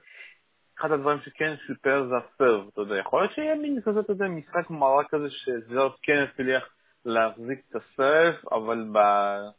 אחד 0.80 0.92
הדברים 0.92 1.20
שכן 1.20 1.56
שיפר 1.68 2.08
זה 2.10 2.16
הסרב, 2.16 2.68
אתה 2.74 2.82
יודע, 2.82 2.96
יכול 2.96 3.22
להיות 3.22 3.34
שיהיה 3.34 3.56
מין 3.56 3.82
כזה, 3.82 4.00
אתה 4.00 4.12
יודע, 4.12 4.28
משחק 4.28 4.70
מראה 4.70 5.04
כזה 5.04 5.30
שזר 5.30 5.90
כן 6.04 6.26
הצליח 6.32 6.64
להחזיק 7.06 7.60
את 7.70 7.76
הסרב, 7.76 8.34
אבל 8.52 8.88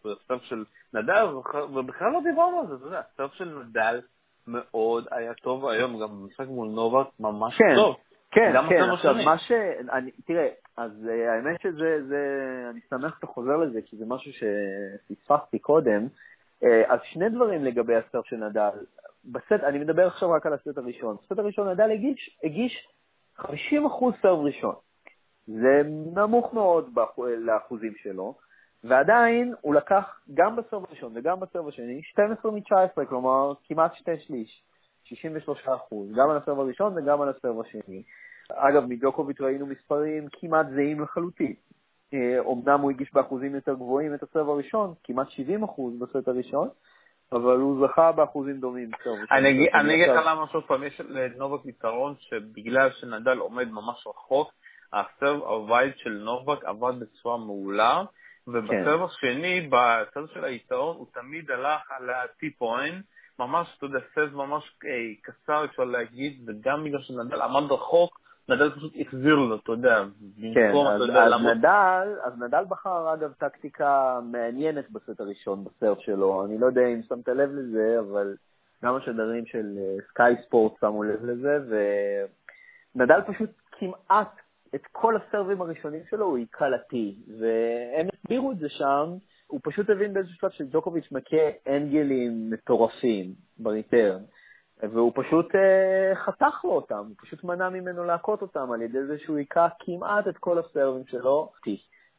בסרב 0.04 0.40
של 0.42 0.64
נדל, 0.94 1.26
ובכלל 1.74 2.10
לא 2.12 2.20
דיברנו 2.24 2.60
על 2.60 2.66
זה, 2.66 2.74
אתה 2.74 2.84
יודע, 2.84 3.00
הסרב 3.12 3.30
של 3.32 3.58
נדל 3.58 4.00
מאוד 4.46 5.06
היה 5.10 5.34
טוב 5.34 5.66
היום, 5.66 6.00
גם 6.00 6.08
במשחק 6.08 6.46
מול 6.46 6.68
נובק 6.68 7.06
ממש 7.20 7.58
כן, 7.58 7.74
טוב. 7.76 7.96
כן, 8.30 8.52
כן, 8.68 8.90
עכשיו 8.90 9.14
מה 9.14 9.38
ש... 9.38 9.52
אני, 9.92 10.10
תראה, 10.10 10.48
אז 10.76 11.08
uh, 11.08 11.30
האמת 11.30 11.60
שזה, 11.60 11.98
זה, 12.08 12.20
אני 12.70 12.80
שמח 12.90 13.14
שאתה 13.14 13.26
חוזר 13.26 13.56
לזה, 13.56 13.80
כי 13.86 13.96
זה 13.96 14.04
משהו 14.08 14.32
שפספסתי 14.32 15.58
קודם. 15.58 16.06
Uh, 16.62 16.66
אז 16.88 17.00
שני 17.02 17.28
דברים 17.28 17.64
לגבי 17.64 17.96
הסרף 17.96 18.26
של 18.26 18.36
נדל. 18.36 18.70
בסט, 19.26 19.64
אני 19.64 19.78
מדבר 19.78 20.06
עכשיו 20.06 20.30
רק 20.30 20.46
על 20.46 20.52
הסט 20.52 20.78
הראשון. 20.78 21.16
בסט 21.22 21.38
הראשון 21.38 21.68
נדל 21.68 21.90
הגיש, 21.90 22.38
הגיש 22.44 22.88
50% 23.38 23.46
סרב 24.22 24.38
ראשון. 24.38 24.74
זה 25.46 25.82
נמוך 26.14 26.54
מאוד 26.54 26.90
לאחוזים 27.38 27.92
שלו, 27.96 28.34
ועדיין 28.84 29.54
הוא 29.60 29.74
לקח 29.74 30.20
גם 30.34 30.56
בסרב 30.56 30.84
הראשון 30.84 31.12
וגם 31.14 31.40
בסרב 31.40 31.68
השני 31.68 32.02
12 32.02 32.52
מ-19, 32.52 33.04
כלומר 33.08 33.52
כמעט 33.64 33.94
שתי 33.94 34.18
שליש, 34.18 34.62
63 35.04 35.68
אחוז, 35.68 36.08
גם 36.16 36.30
על 36.30 36.36
הסרב 36.36 36.60
הראשון 36.60 36.98
וגם 36.98 37.22
על 37.22 37.28
הסרב 37.28 37.60
השני. 37.60 38.02
אגב, 38.52 38.84
מדוקוביץ' 38.88 39.40
ראינו 39.40 39.66
מספרים 39.66 40.28
כמעט 40.32 40.66
זהים 40.74 41.00
לחלוטין. 41.00 41.54
אומנם 42.38 42.68
אה, 42.68 42.74
הוא 42.74 42.90
הגיש 42.90 43.14
באחוזים 43.14 43.54
יותר 43.54 43.74
גבוהים 43.74 44.14
את 44.14 44.22
הסרב 44.22 44.48
הראשון, 44.48 44.94
כמעט 45.04 45.30
70 45.30 45.62
אחוז 45.62 45.98
בסרט 45.98 46.28
הראשון, 46.28 46.68
אבל 47.32 47.56
הוא 47.56 47.86
זכה 47.86 48.12
באחוזים 48.12 48.60
דומים. 48.60 48.90
אני 49.74 49.94
אגיד 49.94 50.08
לך 50.08 50.26
למה 50.26 50.46
שוב 50.52 50.64
פעם, 50.66 50.84
יש 50.84 51.00
לנובק 51.00 51.66
יתרון 51.66 52.14
שבגלל 52.18 52.90
שנדל 53.00 53.38
עומד 53.38 53.68
ממש 53.70 54.06
רחוק, 54.06 54.52
הסרב 54.92 55.42
הווייד 55.42 55.92
של 55.96 56.10
נובק 56.10 56.64
עבד 56.64 56.92
בצורה 57.00 57.36
מעולה, 57.36 58.02
ובסרב 58.46 59.02
השני, 59.02 59.68
בצד 59.68 60.32
של 60.34 60.44
היתרון, 60.44 60.96
הוא 60.96 61.06
תמיד 61.14 61.50
הלך 61.50 61.90
על 61.90 62.10
ה-T-point, 62.10 63.02
ממש, 63.38 63.68
אתה 63.78 63.86
יודע, 63.86 63.98
סרב 64.14 64.34
ממש 64.34 64.72
אה, 64.84 64.90
קצר, 65.22 65.64
אפשר 65.64 65.84
להגיד, 65.84 66.48
וגם 66.48 66.84
בגלל 66.84 67.00
שנדל 67.02 67.42
עמד 67.42 67.72
רחוק, 67.72 68.20
נדל 68.48 68.70
פשוט 68.70 68.92
החזיר 69.00 69.34
לו, 69.34 69.56
אתה 69.56 69.72
יודע, 69.72 70.04
כן, 70.54 70.66
במקום, 70.66 70.86
אז, 70.86 71.02
אתה 71.02 71.04
יודע, 71.04 71.28
למה... 71.28 71.54
נדל, 71.54 72.14
אז 72.24 72.38
נדל 72.38 72.64
בחר, 72.68 73.14
אגב, 73.14 73.32
טקטיקה 73.32 74.20
מעניינת 74.32 74.90
בסט 74.90 75.20
הראשון, 75.20 75.64
בסרף 75.64 75.98
שלו. 76.00 76.44
אני 76.44 76.58
לא 76.58 76.66
יודע 76.66 76.86
אם 76.86 77.00
שמת 77.08 77.28
לב 77.28 77.50
לזה, 77.52 77.96
אבל 78.00 78.36
גם 78.84 78.94
השדרים 78.94 79.46
של 79.46 79.78
סקאי 80.08 80.34
uh, 80.34 80.46
ספורט 80.46 80.72
שמו 80.80 81.02
לב 81.02 81.24
לזה, 81.24 81.58
ונדל 82.94 83.20
פשוט 83.26 83.50
כמעט 83.72 84.36
את 84.74 84.82
כל 84.92 85.16
הסרבים 85.16 85.60
הראשונים 85.60 86.02
שלו 86.10 86.26
הוא 86.26 86.36
היכה 86.36 86.68
לטי, 86.68 87.16
והם 87.38 88.06
הסבירו 88.14 88.52
את 88.52 88.58
זה 88.58 88.68
שם. 88.68 89.16
הוא 89.46 89.60
פשוט 89.62 89.90
הבין 89.90 90.14
באיזשהו 90.14 90.36
שלב 90.36 90.50
שג'וקוביץ' 90.50 91.12
מכה 91.12 91.36
אנגלים 91.68 92.50
מטורפים 92.50 93.34
בריטרן. 93.58 94.22
והוא 94.82 95.12
פשוט 95.14 95.54
אה, 95.54 96.14
חתך 96.14 96.64
לו 96.64 96.70
אותם, 96.70 97.04
הוא 97.08 97.14
פשוט 97.20 97.44
מנע 97.44 97.68
ממנו 97.68 98.04
להכות 98.04 98.42
אותם 98.42 98.72
על 98.72 98.82
ידי 98.82 99.04
זה 99.06 99.18
שהוא 99.18 99.36
היכה 99.36 99.68
כמעט 99.78 100.28
את 100.28 100.38
כל 100.38 100.58
הסרבים 100.58 101.06
שלו, 101.06 101.52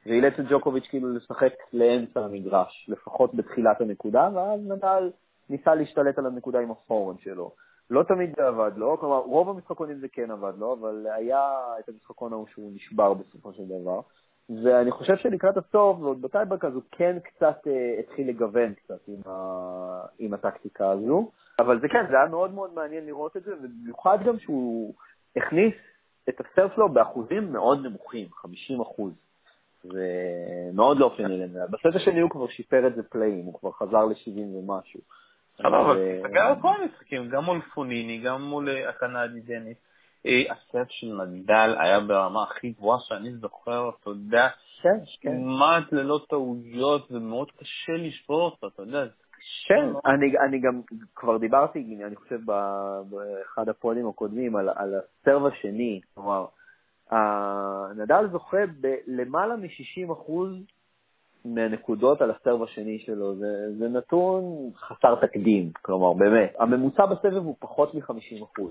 ואילץ 0.06 0.34
את 0.40 0.46
ג'וקוביץ' 0.50 0.88
כאילו 0.90 1.14
לשחק 1.14 1.54
לאמצע 1.74 2.20
המגרש, 2.20 2.90
לפחות 2.90 3.36
בתחילת 3.36 3.82
הנקודה, 3.82 4.30
ואז 4.34 4.60
נדל 4.68 5.12
ניסה 5.50 5.76
להשתלט 5.76 6.18
על 6.18 6.26
הנקודה 6.26 6.60
עם 6.60 6.72
הפורן 6.72 7.18
שלו. 7.18 7.52
לא 7.90 8.04
תמיד 8.04 8.34
זה 8.36 8.48
עבד 8.48 8.72
לו, 8.76 8.98
כלומר, 9.00 9.18
רוב 9.18 9.50
המשחקונים 9.50 10.00
זה 10.00 10.08
כן 10.08 10.32
עבד 10.32 10.54
לו, 10.58 10.74
אבל 10.74 11.08
היה 11.16 11.42
את 11.80 11.90
המשחקון 11.90 12.34
ההוא 12.34 12.48
שהוא 12.54 12.72
נשבר 12.76 13.14
בסופו 13.14 13.54
של 13.54 13.64
דבר. 13.66 14.02
ואני 14.64 14.92
חושב 14.92 15.18
שלקראת 15.18 15.58
הסוף, 15.58 16.00
ועוד 16.00 16.22
בטייברק 16.22 16.66
אז 16.66 16.74
הוא 16.74 16.84
כן 16.92 17.18
קצת 17.24 17.68
אה, 17.68 18.00
התחיל 18.00 18.30
לגוון 18.30 18.74
קצת 18.74 19.08
עם, 19.08 19.22
ה... 19.26 20.06
עם 20.20 20.34
הטקטיקה 20.34 20.92
הזו. 20.92 21.32
אבל 21.60 21.80
זה 21.80 21.88
כן, 21.88 22.06
זה 22.10 22.18
היה 22.18 22.26
מאוד 22.26 22.54
מאוד 22.54 22.74
מעניין 22.74 23.06
לראות 23.06 23.38
את 23.38 23.44
זה, 23.44 23.54
ובמיוחד 23.56 24.18
גם 24.26 24.40
שהוא 24.40 24.94
הכניס 25.36 25.74
את 26.30 26.42
הסרב 26.42 26.66
שלו 26.66 26.90
באחוזים 26.90 27.54
מאוד 27.54 27.86
נמוכים, 27.86 28.28
50 28.32 28.82
אחוז. 28.82 29.14
זה 29.84 30.06
מאוד 30.74 30.98
לא 30.98 31.06
אופייני 31.06 31.38
לנדל. 31.38 31.68
בסט 31.68 31.96
השני 31.96 32.20
הוא 32.20 32.30
כבר 32.30 32.48
שיפר 32.48 32.88
את 32.88 32.96
זה 32.96 33.04
פלאים, 33.04 33.46
הוא 33.46 33.60
כבר 33.60 33.72
חזר 33.72 34.06
ל-70 34.06 34.40
ומשהו. 34.40 35.00
אבל 35.60 36.18
תסתכל 36.24 36.40
על 36.40 36.62
כל 36.62 36.74
המשחקים, 36.82 37.30
גם 37.30 37.44
מול 37.44 37.62
פוניני, 37.74 38.18
גם 38.18 38.42
מול 38.42 38.70
אה, 38.70 38.90
הקנדי 38.90 39.40
דניס. 39.40 39.78
אה, 40.26 40.44
הסרב 40.52 40.90
של 40.90 41.08
נדל 41.08 41.76
היה 41.80 42.00
ברמה 42.00 42.44
הכי 42.44 42.70
גבוהה 42.70 43.00
שאני 43.00 43.34
זוכר, 43.34 43.90
אתה 43.90 44.10
יודע, 44.10 44.48
כן, 44.82 44.90
כן. 45.22 45.30
כמעט 45.30 45.92
ללא 45.92 46.20
טעויות, 46.30 47.08
זה 47.10 47.20
מאוד 47.20 47.52
קשה 47.52 47.94
לשבור 47.94 48.42
אותו, 48.42 48.68
אתה 48.68 48.82
יודע, 48.82 49.06
כן, 49.68 49.90
אני, 50.06 50.40
אני 50.40 50.60
גם 50.60 50.82
כבר 51.16 51.38
דיברתי, 51.38 52.00
אני 52.06 52.16
חושב, 52.16 52.40
באחד 53.10 53.70
הפודים 53.70 54.08
הקודמים 54.08 54.56
על, 54.56 54.70
על 54.76 54.96
הסרב 54.96 55.46
השני, 55.46 56.02
כלומר, 56.14 56.46
נדל 57.96 58.28
זוכה 58.32 58.58
בלמעלה 58.82 59.56
מ-60% 59.56 60.32
מהנקודות 61.46 62.22
על 62.22 62.32
הסרב 62.32 62.64
השני 62.64 63.00
שלו. 63.00 63.36
זה, 63.36 63.78
זה 63.78 63.88
נתון 63.88 64.44
חסר 64.76 65.16
תקדים, 65.16 65.72
כלומר, 65.82 66.14
באמת. 66.14 66.54
הממוצע 66.60 67.06
בסבב 67.06 67.34
הוא 67.34 67.56
פחות 67.60 67.96
מ-50%. 67.96 68.62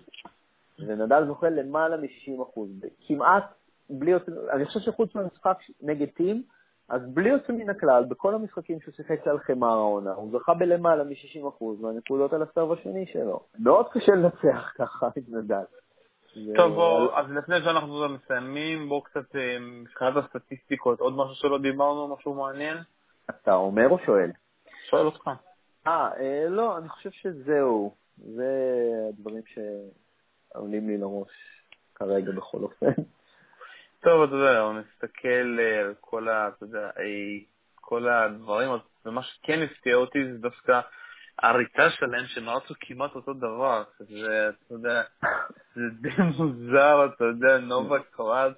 ונדל 0.79 1.27
זוכה 1.27 1.49
למעלה 1.49 1.97
מ-60%. 1.97 2.61
כמעט 3.07 3.45
בלי... 3.91 4.13
אני 4.53 4.65
חושב 4.65 4.81
שחוץ 4.81 5.15
מהמשחק 5.15 5.59
נגד 5.83 6.09
טים, 6.09 6.43
אז 6.89 7.03
בלי 7.15 7.29
יוצא 7.29 7.53
מן 7.53 7.71
הכלל, 7.71 8.05
בכל 8.05 8.35
המשחקים 8.35 8.81
שהוא 8.81 8.95
שיחק 8.95 9.27
על 9.27 9.39
חמר 9.39 9.77
העונה, 9.77 10.13
הוא 10.13 10.39
זכה 10.39 10.55
בלמעלה 10.55 11.05
מ-60% 11.05 11.65
מהנקודות 11.81 12.33
על 12.33 12.43
הסרב 12.43 12.73
השני 12.73 13.07
שלו. 13.07 13.41
מאוד 13.59 13.87
קשה 13.93 14.13
לנצח 14.13 14.73
ככה 14.79 15.09
נדל. 15.29 15.65
טוב, 16.57 16.75
בואו, 16.75 17.19
אז 17.19 17.31
לפני 17.31 17.57
שאנחנו 17.65 18.09
מסיימים, 18.09 18.89
בואו 18.89 19.03
קצת 19.03 19.37
אה, 19.37 19.59
מבחינת 19.61 20.15
הסטטיסטיקות, 20.17 21.01
עוד 21.01 21.13
משהו 21.17 21.35
שלא 21.35 21.59
דיברנו, 21.59 22.15
משהו 22.17 22.35
מעניין? 22.35 22.77
אתה 23.31 23.55
אומר 23.55 23.89
או 23.89 23.99
שואל? 24.07 24.31
שואל 24.91 25.07
אותך. 25.07 25.31
אה, 25.87 26.11
אה 26.19 26.49
לא, 26.49 26.79
אני 26.79 26.89
חושב 26.89 27.11
שזהו. 27.11 27.95
זה 28.19 28.51
הדברים 29.09 29.43
שעולים 29.47 30.89
לי 30.89 30.99
לראש 30.99 31.31
כרגע 31.95 32.33
בכל 32.33 32.59
אופן. 32.59 33.03
טוב, 34.03 34.23
אתה 34.23 34.35
יודע, 34.35 34.61
הוא 34.61 34.73
מסתכל 34.73 35.59
אה, 35.61 35.81
על 35.81 35.95
כל, 36.01 36.29
ה, 36.29 36.49
אתה 36.49 36.65
יודע, 36.65 36.91
כל 37.75 38.09
הדברים, 38.09 38.71
ומה 39.07 39.23
שכן 39.23 39.63
הפתיע 39.63 39.95
אותי 39.95 40.33
זה 40.33 40.39
דווקא 40.39 40.81
הריצה 41.43 41.91
שלהם, 41.91 42.25
שהם 42.27 42.49
רצו 42.49 42.75
כמעט 42.81 43.15
אותו 43.15 43.33
דבר. 43.33 43.83
זה, 43.99 44.49
אתה 44.49 44.75
יודע, 44.75 45.03
זה 45.75 45.83
די 46.01 46.23
מוזר, 46.37 47.09
אתה 47.15 47.25
יודע, 47.25 47.59
נובה 47.59 47.99
קרץ 48.11 48.57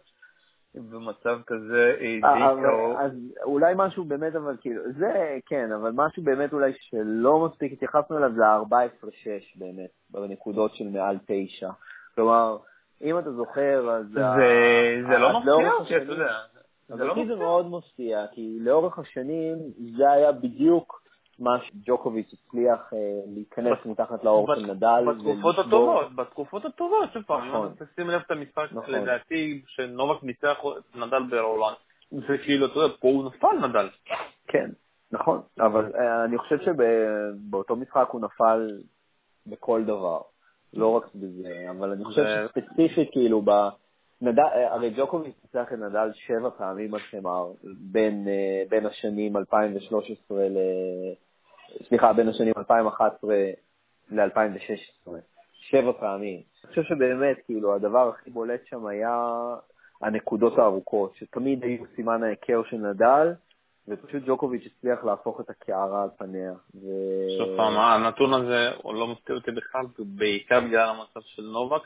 במצב 0.75 1.39
כזה 1.47 1.97
די 2.01 2.21
קרוב. 2.63 2.97
אז 2.99 3.13
אולי 3.43 3.75
משהו 3.77 4.05
באמת, 4.05 4.37
אבל 4.37 4.57
כאילו, 4.61 4.83
זה 4.99 5.39
כן, 5.47 5.73
אבל 5.73 5.91
משהו 5.95 6.23
באמת 6.23 6.53
אולי 6.53 6.73
שלא 6.81 7.49
מספיק 7.49 7.73
התייחסנו 7.73 8.19
אליו 8.19 8.33
זה 8.33 8.47
ה-14-6 8.47 9.59
באמת, 9.59 9.91
בנקודות 10.11 10.75
של 10.75 10.85
מעל 10.89 11.19
9. 11.27 11.71
כלומר, 12.15 12.57
אם 13.03 13.19
אתה 13.19 13.33
זוכר, 13.33 13.91
אז... 13.91 14.07
זה 15.09 15.19
לא 15.19 15.39
מפתיע 15.41 15.73
אותי, 15.73 15.97
אתה 15.97 16.13
יודע. 16.13 16.33
זה 16.89 17.05
לא 17.05 17.15
מפתיע. 17.15 17.27
זה 17.27 17.37
מאוד 17.37 17.71
מפתיע, 17.71 18.27
כי 18.33 18.59
לאורך 18.61 18.99
השנים 18.99 19.57
זה 19.97 20.11
היה 20.11 20.33
בדיוק 20.33 21.03
מה 21.39 21.59
שג'וקוביץ' 21.63 22.33
הצליח 22.33 22.93
אה, 22.93 22.99
להיכנס 23.35 23.79
מתחת 23.87 24.25
לאור 24.25 24.55
של 24.55 24.67
נדל. 24.67 25.05
בתקופות 25.09 25.59
הטובות, 25.59 26.15
בתקופות 26.15 26.65
הטובות, 26.65 27.13
שוב 27.13 27.23
פעם, 27.23 27.55
אם 27.55 27.67
אתה 27.67 27.85
תשים 27.85 28.11
לב 28.11 28.23
את 28.27 28.31
המשחק, 28.31 28.67
נכון. 28.73 28.95
לדעתי, 28.95 29.63
שנובק 29.67 30.23
ניצח 30.23 30.57
את 30.79 30.97
נדל 30.97 31.23
ברולנד, 31.31 31.77
זה 32.11 32.39
כאילו, 32.45 32.67
אתה 32.67 32.79
יודע, 32.79 32.95
פה 33.01 33.09
הוא 33.09 33.25
נפל 33.25 33.67
נדל. 33.69 33.89
כן, 34.47 34.71
נכון, 35.13 35.41
אבל 35.61 35.93
אה, 35.95 36.25
אני 36.25 36.39
חושב 36.39 36.57
שבאותו 36.59 37.77
משחק 37.77 38.09
הוא 38.11 38.21
נפל 38.21 38.81
בכל 39.47 39.85
דבר. 39.85 40.21
לא 40.75 40.89
רק 40.89 41.15
בזה, 41.15 41.71
אבל 41.71 41.93
אני 41.93 42.05
חושב 42.05 42.23
שספציפית, 42.25 43.09
כאילו, 43.13 43.43
ב... 43.43 43.51
נדל, 44.21 44.43
הרי 44.71 44.91
ג'וקוביץ' 44.91 45.35
ניצח 45.45 45.73
את 45.73 45.79
נדל 45.79 46.11
שבע 46.15 46.51
פעמים 46.51 46.95
על 46.95 47.01
חמר 47.01 47.53
בין, 47.93 48.29
אה, 48.29 48.63
בין 48.69 48.87
השנים 48.87 49.37
2013 49.37 50.49
ל... 50.49 50.59
סליחה, 51.89 52.13
בין 52.13 52.29
השנים 52.29 52.53
2011 52.57 53.35
ל-2016. 54.11 55.11
שבע 55.53 55.93
פעמים. 55.93 56.41
אני 56.65 56.71
חושב 56.71 56.83
שבאמת, 56.83 57.37
כאילו, 57.47 57.75
הדבר 57.75 58.09
הכי 58.09 58.31
בולט 58.31 58.67
שם 58.67 58.87
היה 58.87 59.35
הנקודות 60.03 60.59
הארוכות, 60.59 61.15
שתמיד 61.15 61.65
היו 61.65 61.85
סימן 61.97 62.23
ההיכר 62.23 62.63
של 62.71 62.77
נדל, 62.77 63.33
ופשוט 63.89 64.23
ג'וקוביץ' 64.27 64.67
הצליח 64.67 65.05
להפוך 65.05 65.41
את 65.41 65.51
הקערה 65.51 66.03
על 66.03 66.09
פניה. 66.19 66.53
ו... 66.75 66.87
שוב 67.39 67.57
פעם, 67.57 67.79
הנתון 67.79 68.35
הזה 68.35 68.71
הוא 68.83 68.95
לא 68.95 69.07
מפתיע 69.07 69.35
אותי 69.35 69.51
בכלל, 69.51 69.87
בעיקר 69.99 70.61
בגלל 70.61 70.89
המצב 70.89 71.21
של 71.21 71.43
נובק, 71.43 71.83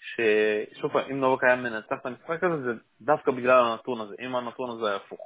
ששוב 0.00 0.92
פעם, 0.92 1.02
אם 1.10 1.20
נובק 1.20 1.44
היה 1.44 1.56
מנצח 1.56 1.96
את 2.00 2.06
המשחק 2.06 2.44
הזה, 2.44 2.62
זה 2.62 2.72
דווקא 3.00 3.30
בגלל 3.30 3.64
הנתון 3.64 4.00
הזה, 4.00 4.14
אם 4.20 4.36
הנתון 4.36 4.70
הזה 4.70 4.86
היה 4.86 4.96
הפוך. 4.96 5.20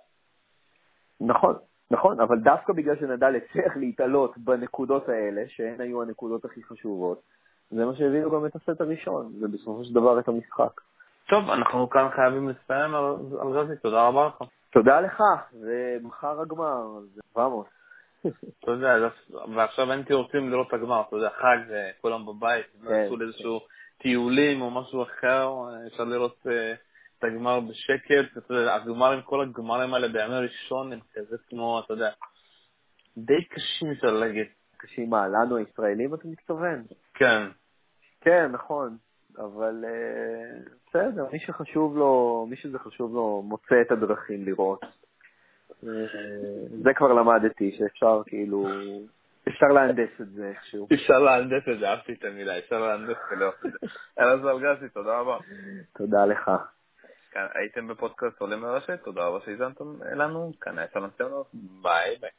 נכון, 1.21 1.55
נכון, 1.91 2.21
אבל 2.21 2.39
דווקא 2.39 2.73
בגלל 2.73 2.97
שנדל 2.97 3.37
הצליח 3.37 3.77
להתעלות 3.77 4.39
בנקודות 4.39 5.09
האלה, 5.09 5.43
שהן 5.49 5.81
היו 5.81 6.03
הנקודות 6.03 6.45
הכי 6.45 6.63
חשובות, 6.63 7.21
זה 7.71 7.85
מה 7.85 7.95
שהביאו 7.97 8.31
גם 8.31 8.47
את 8.47 8.57
הסט 8.57 8.81
הראשון, 8.81 9.33
ובסופו 9.41 9.85
של 9.85 9.95
דבר 9.95 10.19
את 10.19 10.29
המשחק. 10.29 10.81
טוב, 11.29 11.51
אנחנו 11.51 11.91
כאן 11.91 12.09
חייבים 12.17 12.49
לסיים, 12.49 12.95
על 13.41 13.49
רזי, 13.49 13.77
תודה 13.83 14.09
רבה 14.09 14.27
לך. 14.27 14.49
תודה 14.77 15.01
לך, 15.01 15.23
זה 15.53 15.97
מחר 16.03 16.41
הגמר, 16.41 17.01
זה 17.15 17.21
700. 17.33 17.67
אתה 18.61 18.71
יודע, 18.71 19.09
ועכשיו 19.55 19.93
הייתי 19.93 20.15
רוצים 20.15 20.51
לראות 20.51 20.69
את 20.69 20.73
הגמר, 20.73 21.03
אתה 21.09 21.17
יודע, 21.17 21.29
חג, 21.31 21.59
כולם 22.01 22.27
בבית, 22.27 22.67
כן, 22.89 23.05
יצאו 23.05 23.17
לאיזשהו 23.17 23.61
טיולים 23.99 24.63
או 24.63 24.71
משהו 24.71 25.03
אחר, 25.03 25.51
אפשר 25.87 26.05
לראות 26.05 26.47
אה, 26.47 26.73
את 27.19 27.25
הגמר 27.25 27.61
בשקט, 27.61 28.39
אתה 28.39 28.55
יודע, 28.55 28.75
הגמרים, 28.75 29.23
כל 29.23 29.43
הגמרים 29.43 29.95
האלה 29.95 30.09
בימי 30.09 30.35
ראשון 30.35 30.93
הם 30.93 31.01
כזה 31.15 31.37
כמו, 31.49 31.81
אתה 31.85 31.93
יודע, 31.93 32.11
די 33.17 33.45
קשים 33.45 33.91
אפשר 33.91 34.11
להגיד. 34.11 34.47
קשים 34.77 35.11
מה, 35.11 35.29
לנו 35.29 35.57
הישראלים 35.57 36.15
אתה 36.15 36.29
מתכוון? 36.29 36.83
כן. 37.15 37.43
כן, 38.21 38.53
נכון. 38.53 38.97
אבל 39.39 39.85
אה, 39.85 40.59
בסדר, 40.87 41.27
מי 41.33 41.39
שחשוב 41.39 41.97
לו, 41.97 42.47
מי 42.51 42.57
שזה 42.57 42.79
חשוב 42.79 43.15
לו, 43.15 43.43
מוצא 43.45 43.81
את 43.81 43.91
הדרכים 43.91 44.45
לראות. 44.45 44.85
אה, 45.87 45.89
זה 46.83 46.95
כבר 46.95 47.13
למדתי, 47.13 47.77
שאפשר 47.79 48.23
כאילו, 48.27 48.67
אפשר 49.49 49.67
להנדס 49.67 50.21
את 50.21 50.29
זה 50.29 50.49
איכשהו. 50.49 50.89
אפשר 50.95 51.19
להנדס 51.19 51.69
את 51.73 51.79
זה, 51.79 51.89
אהבתי 51.89 52.13
את 52.13 52.25
המילה, 52.25 52.59
אפשר 52.59 52.81
להנדס 52.81 53.17
ולא. 53.31 53.53
אלעזר 54.19 54.59
זלגסי, 54.59 54.89
תודה 54.95 55.19
רבה. 55.19 55.39
תודה 55.97 56.27
לך. 56.27 56.51
הייתם 57.55 57.89
בפודקאסט 57.89 58.41
עולה 58.41 58.57
מרשת, 58.57 59.01
תודה 59.05 59.25
רבה 59.25 59.39
שהזמתם 59.45 60.03
אלינו, 60.13 60.53
כאן 60.61 60.79
היה 60.79 60.89
סלון 60.93 61.11
ביי 61.83 62.17
ביי. 62.21 62.31